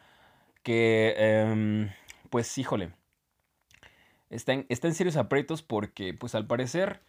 que 0.63 1.13
em, 1.17 1.89
pues 2.29 2.57
híjole, 2.57 2.93
está 4.29 4.53
en, 4.53 4.65
en, 4.69 4.93
serios 4.93 5.17
aprietos 5.17 5.61
porque 5.61 6.13
pues 6.13 6.35
al 6.35 6.47
parecer 6.47 7.01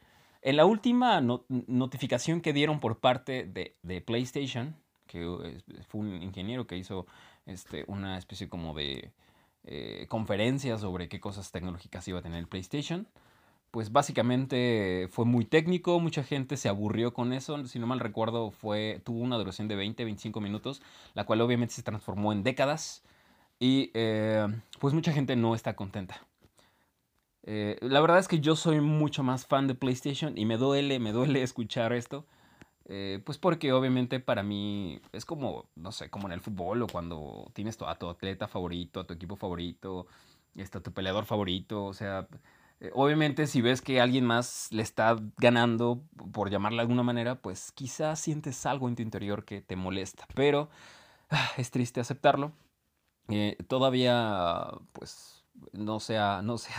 en 0.43 0.57
la 0.57 0.67
última 0.67 1.21
notificación 1.21 2.41
que 2.41 2.53
dieron 2.53 2.81
por 2.81 2.99
parte 2.99 3.45
de, 3.45 4.01
PlayStation, 4.01 4.75
que 5.07 5.23
fue 5.87 6.01
un 6.01 6.21
ingeniero 6.21 6.67
que 6.67 6.77
hizo 6.77 7.07
este, 7.47 7.85
una 7.87 8.19
especie 8.19 8.49
como 8.49 8.75
de 8.75 9.13
eh, 9.63 10.07
conferencias 10.09 10.81
sobre 10.81 11.09
qué 11.09 11.21
cosas 11.21 11.53
tecnológicas 11.53 12.09
iba 12.09 12.19
a 12.19 12.23
tener 12.23 12.41
el 12.41 12.49
PlayStation. 12.49 13.07
Pues 13.71 13.93
básicamente 13.93 15.09
fue 15.11 15.27
muy 15.27 15.45
técnico, 15.45 16.01
mucha 16.01 16.25
gente 16.25 16.57
se 16.57 16.69
aburrió 16.69 17.13
con 17.13 17.33
eso, 17.33 17.67
si 17.67 17.79
no 17.79 17.87
mal 17.87 18.01
recuerdo 18.01 18.51
fue, 18.51 19.03
tuvo 19.05 19.21
una 19.21 19.37
duración 19.37 19.69
de 19.69 19.77
20-25 19.77 20.41
minutos, 20.41 20.81
la 21.15 21.25
cual 21.25 21.43
obviamente 21.43 21.75
se 21.75 21.83
transformó 21.83 22.33
en 22.33 22.43
décadas 22.43 23.03
y 23.59 23.91
eh, 23.95 24.47
pues 24.81 24.95
mucha 24.95 25.13
gente 25.13 25.37
no 25.37 25.55
está 25.55 25.77
contenta. 25.77 26.27
Eh, 27.51 27.79
la 27.81 28.01
verdad 28.01 28.19
es 28.19 28.29
que 28.29 28.41
yo 28.41 28.57
soy 28.57 28.81
mucho 28.81 29.23
más 29.23 29.47
fan 29.47 29.67
de 29.67 29.75
PlayStation 29.75 30.37
y 30.37 30.45
me 30.45 30.59
duele, 30.59 30.99
me 30.99 31.13
duele 31.13 31.43
escuchar 31.43 31.93
esto. 31.93 32.27
Eh, 32.91 33.21
pues 33.25 33.37
porque 33.39 33.73
obviamente 33.73 34.19
para 34.19 34.43
mí 34.43 35.01
es 35.13 35.25
como, 35.27 35.67
no 35.77 35.93
sé, 35.93 36.09
como 36.11 36.27
en 36.29 36.33
el 36.33 36.41
fútbol 36.41 36.83
o 36.83 36.87
cuando 36.87 37.51
tienes 37.55 37.79
a 37.83 37.95
tu 37.97 38.09
atleta 38.09 38.49
favorito, 38.49 39.01
a 39.01 39.07
tu 39.07 39.15
equipo 39.15 39.37
favorito, 39.37 40.07
este, 40.57 40.79
a 40.79 40.83
tu 40.83 40.93
peleador 40.93 41.27
favorito, 41.27 41.85
o 41.85 41.93
sea, 41.95 42.27
obviamente 42.95 43.47
si 43.47 43.61
ves 43.61 43.83
que 43.83 44.01
alguien 44.01 44.25
más 44.25 44.69
le 44.71 44.83
está 44.83 45.17
ganando, 45.39 46.03
por 46.33 46.51
llamarle 46.51 46.77
de 46.77 46.83
alguna 46.83 47.03
manera, 47.03 47.37
pues 47.37 47.73
quizás 47.73 48.21
sientes 48.21 48.67
algo 48.67 48.89
en 48.89 48.97
tu 48.97 49.03
interior 49.03 49.45
que 49.45 49.61
te 49.61 49.77
molesta, 49.77 50.27
pero 50.35 50.69
ah, 51.31 51.51
es 51.57 51.71
triste 51.71 52.01
aceptarlo. 52.01 52.53
Eh, 53.29 53.57
todavía, 53.67 54.69
pues, 54.93 55.45
no 55.73 56.01
se, 56.01 56.19
ha, 56.19 56.41
no, 56.43 56.59
se 56.59 56.71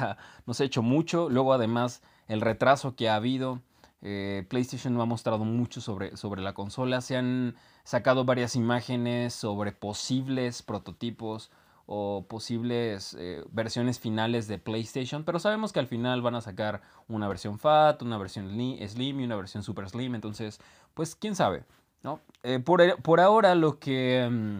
no 0.46 0.53
ha 0.58 0.63
hecho 0.63 0.82
mucho. 0.82 1.29
Luego, 1.29 1.53
además, 1.53 2.01
el 2.27 2.41
retraso 2.41 2.96
que 2.96 3.10
ha 3.10 3.15
habido 3.15 3.62
eh, 4.01 4.46
PlayStation 4.50 4.94
no 4.94 5.01
ha 5.01 5.06
mostrado 5.06 5.46
mucho 5.46 5.82
sobre, 5.82 6.15
sobre 6.18 6.41
la 6.41 6.53
consola. 6.53 7.01
Se 7.01 7.18
han 7.18 7.56
sacado 7.84 8.25
varias 8.25 8.56
imágenes 8.56 9.34
sobre 9.34 9.72
posibles 9.72 10.62
prototipos 10.63 11.51
o 11.91 12.27
posibles 12.29 13.17
eh, 13.19 13.43
versiones 13.50 14.00
finales 14.00 14.48
de 14.48 14.60
PlayStation, 14.60 15.24
pero 15.24 15.39
sabemos 15.39 15.74
que 15.74 15.79
al 15.79 15.88
final 15.88 16.22
van 16.22 16.36
a 16.36 16.41
sacar 16.41 16.84
una 17.08 17.27
versión 17.27 17.58
FAT, 17.58 18.03
una 18.03 18.19
versión 18.19 18.48
Slim 18.50 19.19
y 19.19 19.24
una 19.24 19.36
versión 19.36 19.63
Super 19.63 19.89
Slim, 19.89 20.13
entonces, 20.13 20.62
pues 20.93 21.15
quién 21.15 21.36
sabe, 21.36 21.63
¿no? 22.03 22.19
Eh, 22.43 22.60
por, 22.60 23.19
ahora 23.19 23.55
lo 23.55 23.79
que 23.79 24.29
mm, 24.29 24.60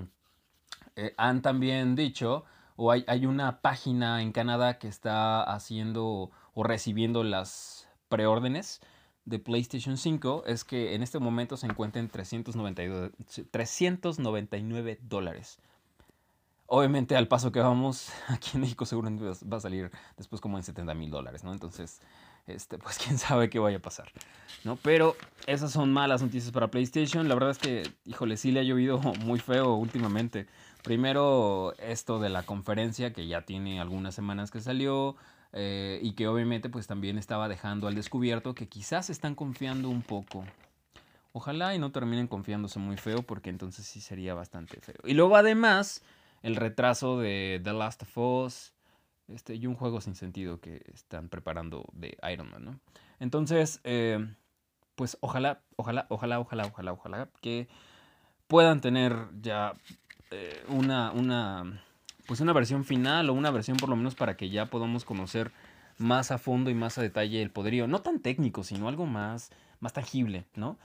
han 1.18 1.44
también 1.44 1.96
dicho, 1.96 2.46
o 2.76 2.90
hay, 2.90 3.06
hay 3.08 3.28
una 3.28 3.62
página 3.62 4.24
en 4.24 4.32
Canadá 4.32 4.80
que 4.80 4.88
está 4.88 5.44
haciendo 5.44 6.32
o 6.56 6.64
recibiendo 6.64 7.24
las 7.24 7.88
preórdenes, 8.08 8.82
de 9.26 9.38
PlayStation 9.38 9.98
5 9.98 10.46
es 10.48 10.64
que 10.64 10.96
en 10.96 11.04
este 11.04 11.20
momento 11.20 11.58
se 11.58 11.68
encuentra 11.68 12.02
en 12.02 12.10
399 12.10 15.00
dólares. 15.04 15.60
Obviamente 16.72 17.16
al 17.16 17.28
paso 17.28 17.52
que 17.52 17.60
vamos, 17.60 18.12
aquí 18.28 18.52
en 18.54 18.62
México 18.62 18.86
seguramente 18.86 19.26
va 19.26 19.58
a 19.58 19.60
salir 19.60 19.90
después 20.18 20.40
como 20.40 20.58
en 20.58 20.64
70 20.64 20.94
mil 20.94 21.10
dólares, 21.10 21.44
¿no? 21.44 21.52
Entonces, 21.52 22.00
este, 22.46 22.78
pues 22.78 22.98
quién 23.04 23.18
sabe 23.18 23.50
qué 23.50 23.58
vaya 23.58 23.78
a 23.78 23.82
pasar, 23.82 24.12
¿no? 24.64 24.76
Pero 24.76 25.16
esas 25.48 25.72
son 25.72 25.92
malas 25.92 26.22
noticias 26.22 26.52
para 26.52 26.68
PlayStation. 26.68 27.28
La 27.28 27.34
verdad 27.34 27.50
es 27.50 27.58
que, 27.58 27.92
híjole, 28.06 28.38
sí 28.38 28.52
le 28.52 28.60
ha 28.60 28.64
llovido 28.64 29.00
muy 29.22 29.40
feo 29.40 29.74
últimamente. 29.74 30.46
Primero 30.84 31.74
esto 31.80 32.20
de 32.20 32.30
la 32.30 32.44
conferencia 32.44 33.14
que 33.14 33.28
ya 33.28 33.42
tiene 33.42 33.82
algunas 33.82 34.14
semanas 34.14 34.52
que 34.52 34.62
salió. 34.62 35.16
Eh, 35.52 36.00
y 36.04 36.12
que 36.12 36.28
obviamente 36.28 36.70
pues 36.70 36.86
también 36.86 37.18
estaba 37.18 37.48
dejando 37.48 37.88
al 37.88 37.96
descubierto 37.96 38.54
que 38.54 38.68
quizás 38.70 39.10
están 39.10 39.34
confiando 39.34 39.90
un 39.90 40.04
poco. 40.04 40.46
Ojalá 41.34 41.74
y 41.74 41.80
no 41.80 41.92
terminen 41.92 42.28
confiándose 42.28 42.78
muy 42.78 42.98
feo 42.98 43.24
porque 43.24 43.50
entonces 43.50 43.88
sí 43.88 44.00
sería 44.00 44.36
bastante 44.36 44.80
feo. 44.80 44.98
Y 45.04 45.16
luego 45.16 45.36
además 45.36 46.04
el 46.42 46.56
retraso 46.56 47.20
de 47.20 47.62
The 47.64 47.74
Last 47.74 48.04
of 48.04 48.18
Us 48.18 48.74
este, 49.28 49.56
y 49.56 49.68
un 49.68 49.76
juego 49.76 50.02
sin 50.02 50.16
sentido 50.16 50.60
que 50.60 50.84
están 50.94 51.30
preparando 51.30 51.86
de 51.94 52.18
Iron 52.32 52.50
Man, 52.50 52.66
¿no? 52.66 52.80
Entonces, 53.20 53.82
eh, 53.84 54.34
pues 54.96 55.18
ojalá, 55.22 55.62
ojalá, 55.76 56.08
ojalá, 56.10 56.40
ojalá, 56.40 56.66
ojalá, 56.66 56.94
ojalá 56.94 57.30
que 57.42 57.68
puedan 58.48 58.82
tener 58.82 59.16
ya 59.42 59.74
eh, 60.32 60.64
una, 60.70 61.12
una 61.12 61.84
pues 62.28 62.42
una 62.42 62.54
versión 62.54 62.86
final 62.86 63.30
o 63.30 63.34
una 63.34 63.52
versión 63.52 63.78
por 63.78 63.90
lo 63.90 63.96
menos 63.96 64.16
para 64.16 64.38
que 64.38 64.50
ya 64.50 64.68
podamos 64.68 65.04
conocer 65.04 65.52
más 65.98 66.32
a 66.32 66.38
fondo 66.38 66.70
y 66.70 66.76
más 66.76 66.98
a 66.98 67.02
detalle 67.02 67.42
el 67.42 67.52
poderío. 67.52 67.88
No 67.88 68.02
tan 68.02 68.20
técnico, 68.20 68.64
sino 68.64 68.88
algo 68.88 69.06
más, 69.06 69.52
más 69.80 69.94
tangible, 69.94 70.46
¿no? 70.56 70.78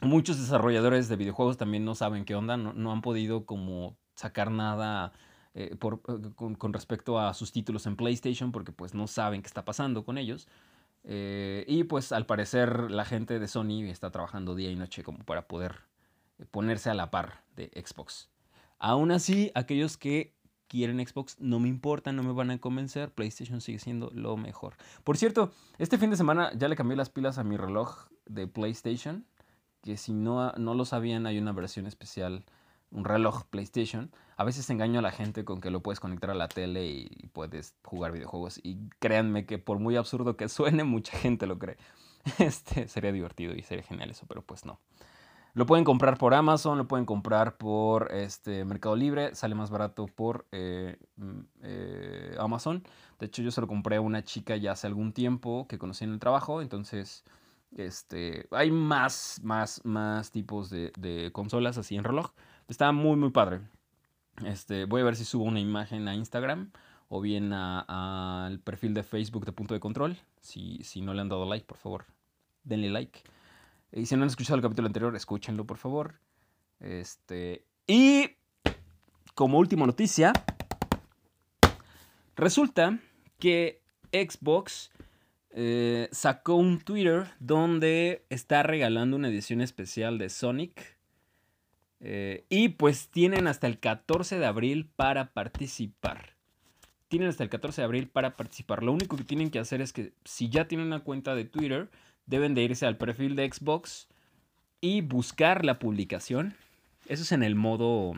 muchos 0.00 0.38
desarrolladores 0.38 1.08
de 1.08 1.16
videojuegos 1.16 1.56
también 1.56 1.84
no 1.84 1.94
saben 1.94 2.24
qué 2.24 2.34
onda, 2.34 2.56
no, 2.56 2.92
han 2.92 3.00
podido 3.00 3.46
como 3.46 3.96
sacar 4.16 4.50
nada 4.50 5.12
eh, 5.54 5.70
eh, 5.72 6.56
con, 6.58 6.72
respecto 6.72 7.20
a 7.20 7.32
sus 7.34 7.52
títulos 7.52 7.86
en 7.86 7.96
PlayStation 7.96 8.50
porque 8.50 8.72
pues 8.72 8.94
no 8.94 9.06
saben 9.06 9.42
qué 9.42 9.46
está 9.46 9.64
pasando 9.64 10.04
con 10.04 10.18
ellos. 10.18 10.48
Eh, 11.04 11.64
y 11.68 11.84
pues 11.84 12.10
al 12.10 12.26
parecer 12.26 12.90
la 12.90 13.04
gente 13.04 13.38
de 13.38 13.46
Sony 13.46 13.84
está 13.84 14.10
trabajando 14.10 14.56
día 14.56 14.70
y 14.70 14.76
noche 14.76 15.04
como 15.04 15.18
para 15.18 15.46
poder 15.46 15.82
ponerse 16.50 16.90
a 16.90 16.94
la 16.94 17.10
par 17.10 17.44
de 17.54 17.70
Xbox. 17.74 18.28
Aún 18.78 19.12
así, 19.12 19.52
aquellos 19.54 19.96
que 19.96 20.34
quieren 20.66 21.06
Xbox 21.06 21.36
no 21.38 21.60
me 21.60 21.68
importa, 21.68 22.10
no 22.12 22.24
me 22.24 22.32
van 22.32 22.50
a 22.50 22.58
convencer, 22.58 23.12
PlayStation 23.12 23.60
sigue 23.60 23.78
siendo 23.78 24.10
lo 24.12 24.36
mejor. 24.36 24.74
Por 25.04 25.16
cierto, 25.16 25.52
este 25.78 25.96
fin 25.96 26.10
de 26.10 26.16
semana 26.16 26.50
ya 26.56 26.66
le 26.66 26.74
cambié 26.74 26.96
las 26.96 27.08
pilas 27.08 27.38
a 27.38 27.44
mi 27.44 27.56
reloj 27.56 28.08
de 28.26 28.48
PlayStation 28.48 29.24
que 29.86 29.96
si 29.96 30.12
no, 30.12 30.50
no 30.52 30.74
lo 30.74 30.84
sabían, 30.84 31.26
hay 31.26 31.38
una 31.38 31.52
versión 31.52 31.86
especial, 31.86 32.44
un 32.96 33.04
reloj 33.04 33.44
PlayStation. 33.44 34.10
A 34.36 34.44
veces 34.44 34.68
engaño 34.70 34.98
a 34.98 35.02
la 35.02 35.12
gente 35.12 35.44
con 35.44 35.60
que 35.60 35.70
lo 35.70 35.82
puedes 35.82 36.00
conectar 36.00 36.30
a 36.30 36.34
la 36.34 36.48
tele 36.48 36.86
y 36.86 37.28
puedes 37.32 37.74
jugar 37.84 38.12
videojuegos. 38.12 38.58
Y 38.62 38.88
créanme 38.98 39.46
que 39.46 39.58
por 39.58 39.78
muy 39.78 39.96
absurdo 39.96 40.36
que 40.36 40.48
suene, 40.48 40.82
mucha 40.82 41.16
gente 41.16 41.46
lo 41.46 41.58
cree. 41.58 41.76
Este 42.38 42.88
sería 42.88 43.12
divertido 43.12 43.54
y 43.54 43.62
sería 43.62 43.84
genial 43.84 44.10
eso, 44.10 44.26
pero 44.26 44.42
pues 44.42 44.64
no. 44.64 44.80
Lo 45.54 45.64
pueden 45.64 45.84
comprar 45.84 46.18
por 46.18 46.34
Amazon, 46.34 46.76
lo 46.76 46.86
pueden 46.86 47.06
comprar 47.06 47.56
por 47.56 48.12
este 48.12 48.64
Mercado 48.64 48.96
Libre, 48.96 49.34
sale 49.34 49.54
más 49.54 49.70
barato 49.70 50.06
por 50.06 50.46
eh, 50.52 50.98
mm, 51.16 51.40
eh, 51.62 52.36
Amazon. 52.38 52.82
De 53.18 53.26
hecho, 53.26 53.42
yo 53.42 53.50
se 53.50 53.62
lo 53.62 53.66
compré 53.66 53.96
a 53.96 54.00
una 54.02 54.22
chica 54.22 54.56
ya 54.56 54.72
hace 54.72 54.86
algún 54.86 55.12
tiempo 55.12 55.66
que 55.66 55.78
conocí 55.78 56.04
en 56.04 56.12
el 56.12 56.18
trabajo, 56.18 56.60
entonces 56.60 57.24
este, 57.74 58.46
hay 58.50 58.70
más, 58.70 59.40
más, 59.42 59.80
más 59.84 60.30
tipos 60.30 60.70
de, 60.70 61.30
consolas 61.32 61.78
así 61.78 61.96
en 61.96 62.04
reloj. 62.04 62.32
Está 62.68 62.92
muy, 62.92 63.16
muy 63.16 63.30
padre. 63.30 63.60
Este, 64.44 64.84
voy 64.84 65.00
a 65.00 65.04
ver 65.04 65.16
si 65.16 65.24
subo 65.24 65.44
una 65.44 65.60
imagen 65.60 66.08
a 66.08 66.14
Instagram 66.14 66.72
o 67.08 67.20
bien 67.20 67.52
al 67.52 68.58
perfil 68.60 68.92
de 68.94 69.02
Facebook 69.02 69.46
de 69.46 69.52
Punto 69.52 69.74
de 69.74 69.80
Control. 69.80 70.18
Si, 70.40 70.82
si 70.82 71.00
no 71.00 71.14
le 71.14 71.20
han 71.20 71.28
dado 71.28 71.46
like, 71.46 71.66
por 71.66 71.78
favor, 71.78 72.06
denle 72.64 72.90
like. 72.90 73.22
Y 73.92 74.06
si 74.06 74.16
no 74.16 74.22
han 74.22 74.28
escuchado 74.28 74.56
el 74.56 74.62
capítulo 74.62 74.86
anterior, 74.86 75.14
escúchenlo, 75.14 75.64
por 75.64 75.78
favor. 75.78 76.20
Este, 76.80 77.64
y 77.86 78.30
como 79.34 79.58
última 79.58 79.86
noticia, 79.86 80.32
resulta 82.34 82.98
que 83.38 83.82
Xbox 84.12 84.90
eh, 85.50 86.08
sacó 86.10 86.56
un 86.56 86.80
Twitter 86.80 87.28
donde 87.38 88.26
está 88.28 88.62
regalando 88.62 89.16
una 89.16 89.28
edición 89.28 89.60
especial 89.60 90.18
de 90.18 90.28
Sonic. 90.28 90.95
Eh, 92.00 92.44
y 92.48 92.70
pues 92.70 93.08
tienen 93.08 93.46
hasta 93.46 93.66
el 93.66 93.78
14 93.78 94.38
de 94.38 94.46
abril 94.46 94.88
para 94.96 95.32
participar. 95.32 96.34
Tienen 97.08 97.28
hasta 97.28 97.44
el 97.44 97.50
14 97.50 97.80
de 97.80 97.84
abril 97.84 98.08
para 98.08 98.36
participar. 98.36 98.82
Lo 98.82 98.92
único 98.92 99.16
que 99.16 99.24
tienen 99.24 99.50
que 99.50 99.58
hacer 99.58 99.80
es 99.80 99.92
que 99.92 100.12
si 100.24 100.48
ya 100.48 100.68
tienen 100.68 100.88
una 100.88 101.00
cuenta 101.00 101.34
de 101.34 101.44
Twitter, 101.44 101.88
deben 102.26 102.54
de 102.54 102.62
irse 102.62 102.86
al 102.86 102.96
perfil 102.96 103.36
de 103.36 103.50
Xbox 103.50 104.08
y 104.80 105.00
buscar 105.00 105.64
la 105.64 105.78
publicación. 105.78 106.54
Eso 107.06 107.22
es 107.22 107.32
en 107.32 107.42
el 107.42 107.54
modo, 107.54 108.12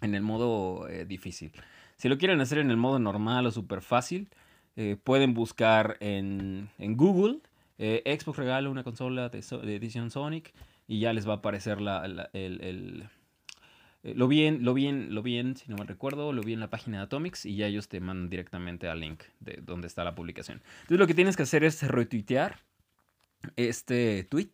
en 0.00 0.14
el 0.14 0.22
modo 0.22 0.88
eh, 0.88 1.04
difícil. 1.04 1.52
Si 1.96 2.08
lo 2.08 2.18
quieren 2.18 2.40
hacer 2.40 2.58
en 2.58 2.70
el 2.70 2.76
modo 2.76 2.98
normal 2.98 3.46
o 3.46 3.50
súper 3.50 3.82
fácil, 3.82 4.28
eh, 4.76 4.96
pueden 5.02 5.34
buscar 5.34 5.96
en, 5.98 6.70
Google 6.78 7.40
eh, 7.78 8.16
Xbox 8.20 8.38
regala 8.38 8.70
una 8.70 8.84
consola 8.84 9.28
de, 9.28 9.40
edición 9.74 10.10
Sonic 10.10 10.52
y 10.88 11.00
ya 11.00 11.12
les 11.12 11.28
va 11.28 11.34
a 11.34 11.36
aparecer 11.36 11.78
el, 12.32 13.08
eh, 14.02 14.14
lo 14.14 14.26
bien, 14.26 14.64
lo 14.64 14.74
bien, 14.74 15.14
lo 15.14 15.22
bien, 15.22 15.56
si 15.56 15.70
no 15.70 15.76
me 15.76 15.84
recuerdo, 15.84 16.32
lo 16.32 16.42
vi 16.42 16.54
en 16.54 16.60
la 16.60 16.70
página 16.70 16.98
de 16.98 17.04
Atomics 17.04 17.46
y 17.46 17.56
ya 17.56 17.66
ellos 17.66 17.88
te 17.88 18.00
mandan 18.00 18.30
directamente 18.30 18.88
al 18.88 18.98
link 18.98 19.22
de 19.38 19.60
donde 19.62 19.86
está 19.86 20.02
la 20.02 20.16
publicación. 20.16 20.60
Entonces 20.80 20.98
lo 20.98 21.06
que 21.06 21.14
tienes 21.14 21.36
que 21.36 21.44
hacer 21.44 21.62
es 21.62 21.86
retuitear 21.86 22.58
este 23.54 24.24
tweet 24.24 24.50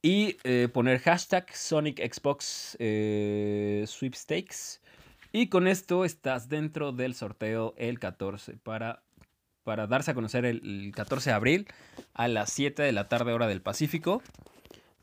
y 0.00 0.36
poner 0.72 1.00
hashtag 1.00 1.54
Sonic 1.54 2.00
Xbox 2.00 2.78
Sweepstakes. 2.78 4.80
Y 5.32 5.48
con 5.48 5.66
esto 5.66 6.06
estás 6.06 6.48
dentro 6.48 6.92
del 6.92 7.14
sorteo 7.14 7.74
el 7.76 7.98
14 7.98 8.56
para 8.56 9.02
para 9.68 9.86
darse 9.86 10.12
a 10.12 10.14
conocer 10.14 10.46
el, 10.46 10.92
14 10.94 11.28
de 11.28 11.36
abril 11.36 11.66
a 12.14 12.26
las 12.26 12.50
7 12.52 12.82
de 12.82 12.90
la 12.90 13.06
tarde 13.06 13.34
hora 13.34 13.46
del 13.46 13.60
Pacífico. 13.60 14.22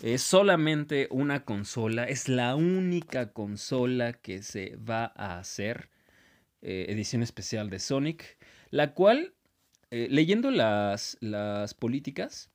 Es 0.02 0.22
solamente 0.22 1.08
una 1.10 1.46
consola, 1.46 2.04
es 2.06 2.28
la 2.28 2.56
única 2.56 3.32
consola 3.32 4.14
que 4.14 4.44
se 4.44 4.76
va 4.76 5.14
a 5.16 5.40
hacer 5.40 5.90
eh, 6.62 6.88
edición 6.90 7.24
especial 7.24 7.70
de 7.70 7.80
Sonic, 7.80 8.38
la 8.72 8.94
cual, 8.94 9.34
eh, 9.92 10.08
leyendo 10.10 10.52
las, 10.52 11.18
las 11.22 11.74
políticas, 11.74 12.52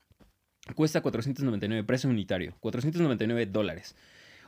cuesta 0.75 1.01
499, 1.01 1.85
precio 1.85 2.11
unitario, 2.11 2.55
499 2.61 3.47
dólares. 3.47 3.97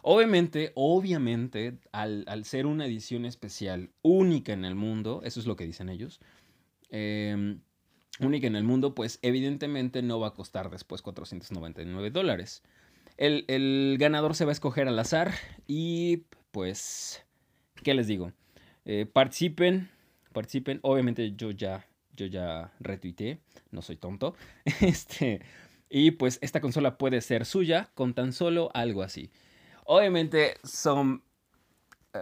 Obviamente, 0.03 0.73
obviamente, 0.75 1.79
al, 1.93 2.25
al, 2.27 2.45
ser 2.45 2.67
una 2.67 2.87
edición 2.87 3.25
especial 3.25 3.91
única 4.03 4.53
en 4.53 4.65
el 4.65 4.75
mundo, 4.75 5.23
eso 5.25 5.41
es 5.41 5.47
lo 5.47 5.57
que 5.57 5.65
dicen 5.65 5.89
ellos, 5.89 6.21
Em, 6.93 7.63
única 8.23 8.47
en 8.47 8.57
el 8.57 8.65
mundo, 8.65 8.95
pues 8.95 9.19
evidentemente 9.23 10.03
no 10.03 10.21
va 10.21 10.29
a 10.29 10.35
costar 10.35 10.71
después 10.71 11.03
499 11.03 12.11
dólares. 12.11 12.63
El, 13.17 13.97
ganador 13.99 14.35
se 14.35 14.45
va 14.45 14.51
a 14.51 14.53
escoger 14.53 14.89
al 14.89 14.99
azar 14.99 15.33
y 15.67 16.25
pues, 16.51 17.23
¿qué 17.83 17.95
les 17.95 18.07
digo? 18.07 18.33
Eh, 18.85 19.07
participen, 19.07 19.91
participen. 20.33 20.81
Obviamente 20.83 21.35
yo 21.37 21.51
ya, 21.51 21.87
yo 22.17 22.27
ya 22.27 22.73
retuiteé, 22.81 23.41
no 23.71 23.83
soy 23.83 23.97
tonto. 23.97 24.35
Este, 24.81 25.41
y 25.89 26.13
pues 26.13 26.39
esta 26.41 26.61
consola 26.61 26.97
puede 26.97 27.21
ser 27.21 27.45
suya 27.45 27.91
con 27.95 28.15
tan 28.15 28.33
solo 28.33 28.71
algo 28.75 29.03
así. 29.03 29.31
Obviamente 29.85 30.55
son 30.65 31.23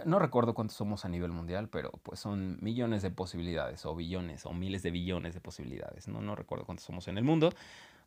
no 0.05 0.19
recuerdo 0.19 0.53
cuántos 0.53 0.77
somos 0.77 1.05
a 1.05 1.09
nivel 1.09 1.31
mundial, 1.31 1.69
pero 1.69 1.91
pues 2.03 2.19
son 2.19 2.57
millones 2.61 3.01
de 3.01 3.11
posibilidades, 3.11 3.85
o 3.85 3.95
billones, 3.95 4.45
o 4.45 4.53
miles 4.53 4.83
de 4.83 4.91
billones 4.91 5.33
de 5.33 5.41
posibilidades. 5.41 6.07
No, 6.07 6.21
no 6.21 6.35
recuerdo 6.35 6.65
cuántos 6.65 6.85
somos 6.85 7.07
en 7.07 7.17
el 7.17 7.23
mundo, 7.23 7.51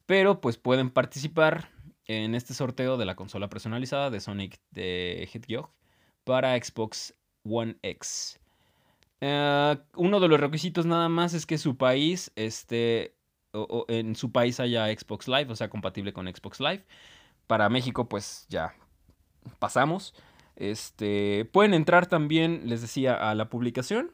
pero 0.07 0.41
pues 0.41 0.57
pueden 0.57 0.91
participar 0.91 1.69
en 2.07 2.35
este 2.35 2.55
sorteo 2.55 2.97
de 2.97 3.05
la 3.05 3.17
consola 3.17 3.49
personalizada 3.49 4.11
de 4.11 4.21
Sonic 4.21 4.61
de 4.71 5.29
Hedgehog 5.33 5.71
para 6.25 6.57
Xbox 6.57 7.15
One 7.45 7.77
X. 7.83 8.41
Eh, 9.21 9.77
uno 9.97 10.21
de 10.21 10.29
los 10.29 10.41
requisitos 10.41 10.87
nada 10.87 11.09
más 11.09 11.35
es 11.35 11.47
que 11.47 11.59
su 11.59 11.77
país 11.77 12.33
esté, 12.37 13.15
o 13.53 13.85
en 13.89 14.17
su 14.17 14.33
país 14.33 14.59
haya 14.61 14.87
Xbox 14.87 15.29
Live, 15.29 15.53
o 15.53 15.57
sea, 15.57 15.69
compatible 15.69 16.13
con 16.13 16.27
Xbox 16.27 16.61
Live. 16.61 16.85
Para 17.47 17.69
México, 17.69 18.09
pues 18.09 18.47
ya 18.49 18.75
pasamos. 19.59 20.15
Este, 20.57 21.49
pueden 21.53 21.75
entrar 21.75 22.07
también, 22.07 22.63
les 22.65 22.81
decía, 22.81 23.15
a 23.15 23.35
la 23.35 23.49
publicación. 23.49 24.11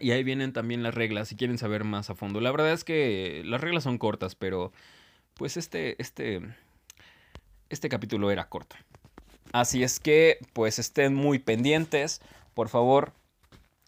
Y 0.00 0.12
ahí 0.12 0.24
vienen 0.24 0.52
también 0.52 0.82
las 0.82 0.94
reglas 0.94 1.28
si 1.28 1.36
quieren 1.36 1.58
saber 1.58 1.84
más 1.84 2.08
a 2.10 2.14
fondo. 2.14 2.40
La 2.40 2.50
verdad 2.50 2.72
es 2.72 2.84
que 2.84 3.42
las 3.44 3.60
reglas 3.60 3.84
son 3.84 3.98
cortas, 3.98 4.34
pero 4.34 4.72
pues 5.34 5.56
este, 5.56 6.00
este, 6.00 6.40
este 7.68 7.88
capítulo 7.88 8.30
era 8.30 8.48
corto. 8.48 8.76
Así 9.52 9.82
es 9.82 10.00
que 10.00 10.38
pues 10.54 10.78
estén 10.78 11.14
muy 11.14 11.38
pendientes. 11.38 12.22
Por 12.54 12.68
favor, 12.68 13.12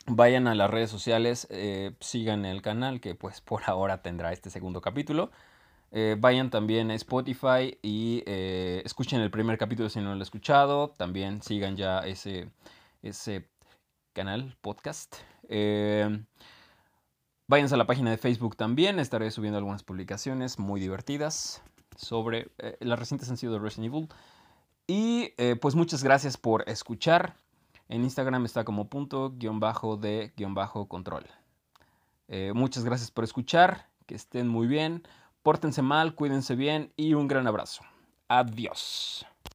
vayan 0.07 0.47
a 0.47 0.55
las 0.55 0.71
redes 0.71 0.91
sociales, 0.91 1.47
eh, 1.51 1.93
sigan 2.01 2.45
el 2.45 2.61
canal 2.61 3.01
que 3.01 3.15
pues 3.15 3.41
por 3.41 3.63
ahora 3.67 4.03
tendrá 4.03 4.33
este 4.33 4.51
segundo 4.51 4.81
capítulo. 4.83 5.31
Eh, 5.97 6.17
vayan 6.19 6.51
también 6.51 6.91
a 6.91 6.95
Spotify 6.95 7.79
y 7.81 8.25
eh, 8.27 8.83
escuchen 8.85 9.21
el 9.21 9.31
primer 9.31 9.57
capítulo 9.57 9.89
si 9.89 10.01
no 10.01 10.07
lo 10.07 10.13
han 10.15 10.23
escuchado. 10.23 10.91
También 10.91 11.41
sigan 11.41 11.77
ya 11.77 12.01
ese, 12.01 12.51
ese 13.01 13.49
canal, 14.13 14.57
podcast. 14.61 15.15
Eh, 15.49 16.21
váyanse 17.47 17.77
a 17.77 17.79
la 17.79 17.87
página 17.87 18.11
de 18.11 18.19
Facebook 18.19 18.57
también. 18.57 18.99
Estaré 18.99 19.31
subiendo 19.31 19.57
algunas 19.57 19.85
publicaciones 19.85 20.59
muy 20.59 20.81
divertidas 20.81 21.63
sobre... 21.95 22.51
las 22.81 22.99
recientes 22.99 23.31
han 23.31 23.37
sido 23.37 23.61
Resident 23.61 23.95
Evil. 23.95 24.09
Y 24.89 25.29
pues 25.61 25.77
muchas 25.77 26.03
gracias 26.03 26.37
por 26.37 26.69
escuchar. 26.69 27.37
En 27.89 28.03
Instagram 28.03 28.45
está 28.47 28.65
como 28.65 28.89
punto 28.89 29.33
guion 29.37 29.61
bajo 29.61 29.97
de 29.97 30.33
guion 30.37 30.55
bajo 30.55 30.89
control. 30.89 31.25
muchas 32.53 32.85
gracias 32.85 33.13
por 33.13 33.23
escuchar. 33.23 33.87
Que 34.07 34.17
estén 34.17 34.49
muy 34.49 34.67
bien. 34.67 35.05
Pórtense 35.45 35.83
mal, 35.83 36.15
cuídense 36.15 36.55
bien 36.55 36.91
y 36.97 37.13
un 37.13 37.29
gran 37.29 37.47
abrazo. 37.47 37.83
Adiós. 38.29 39.27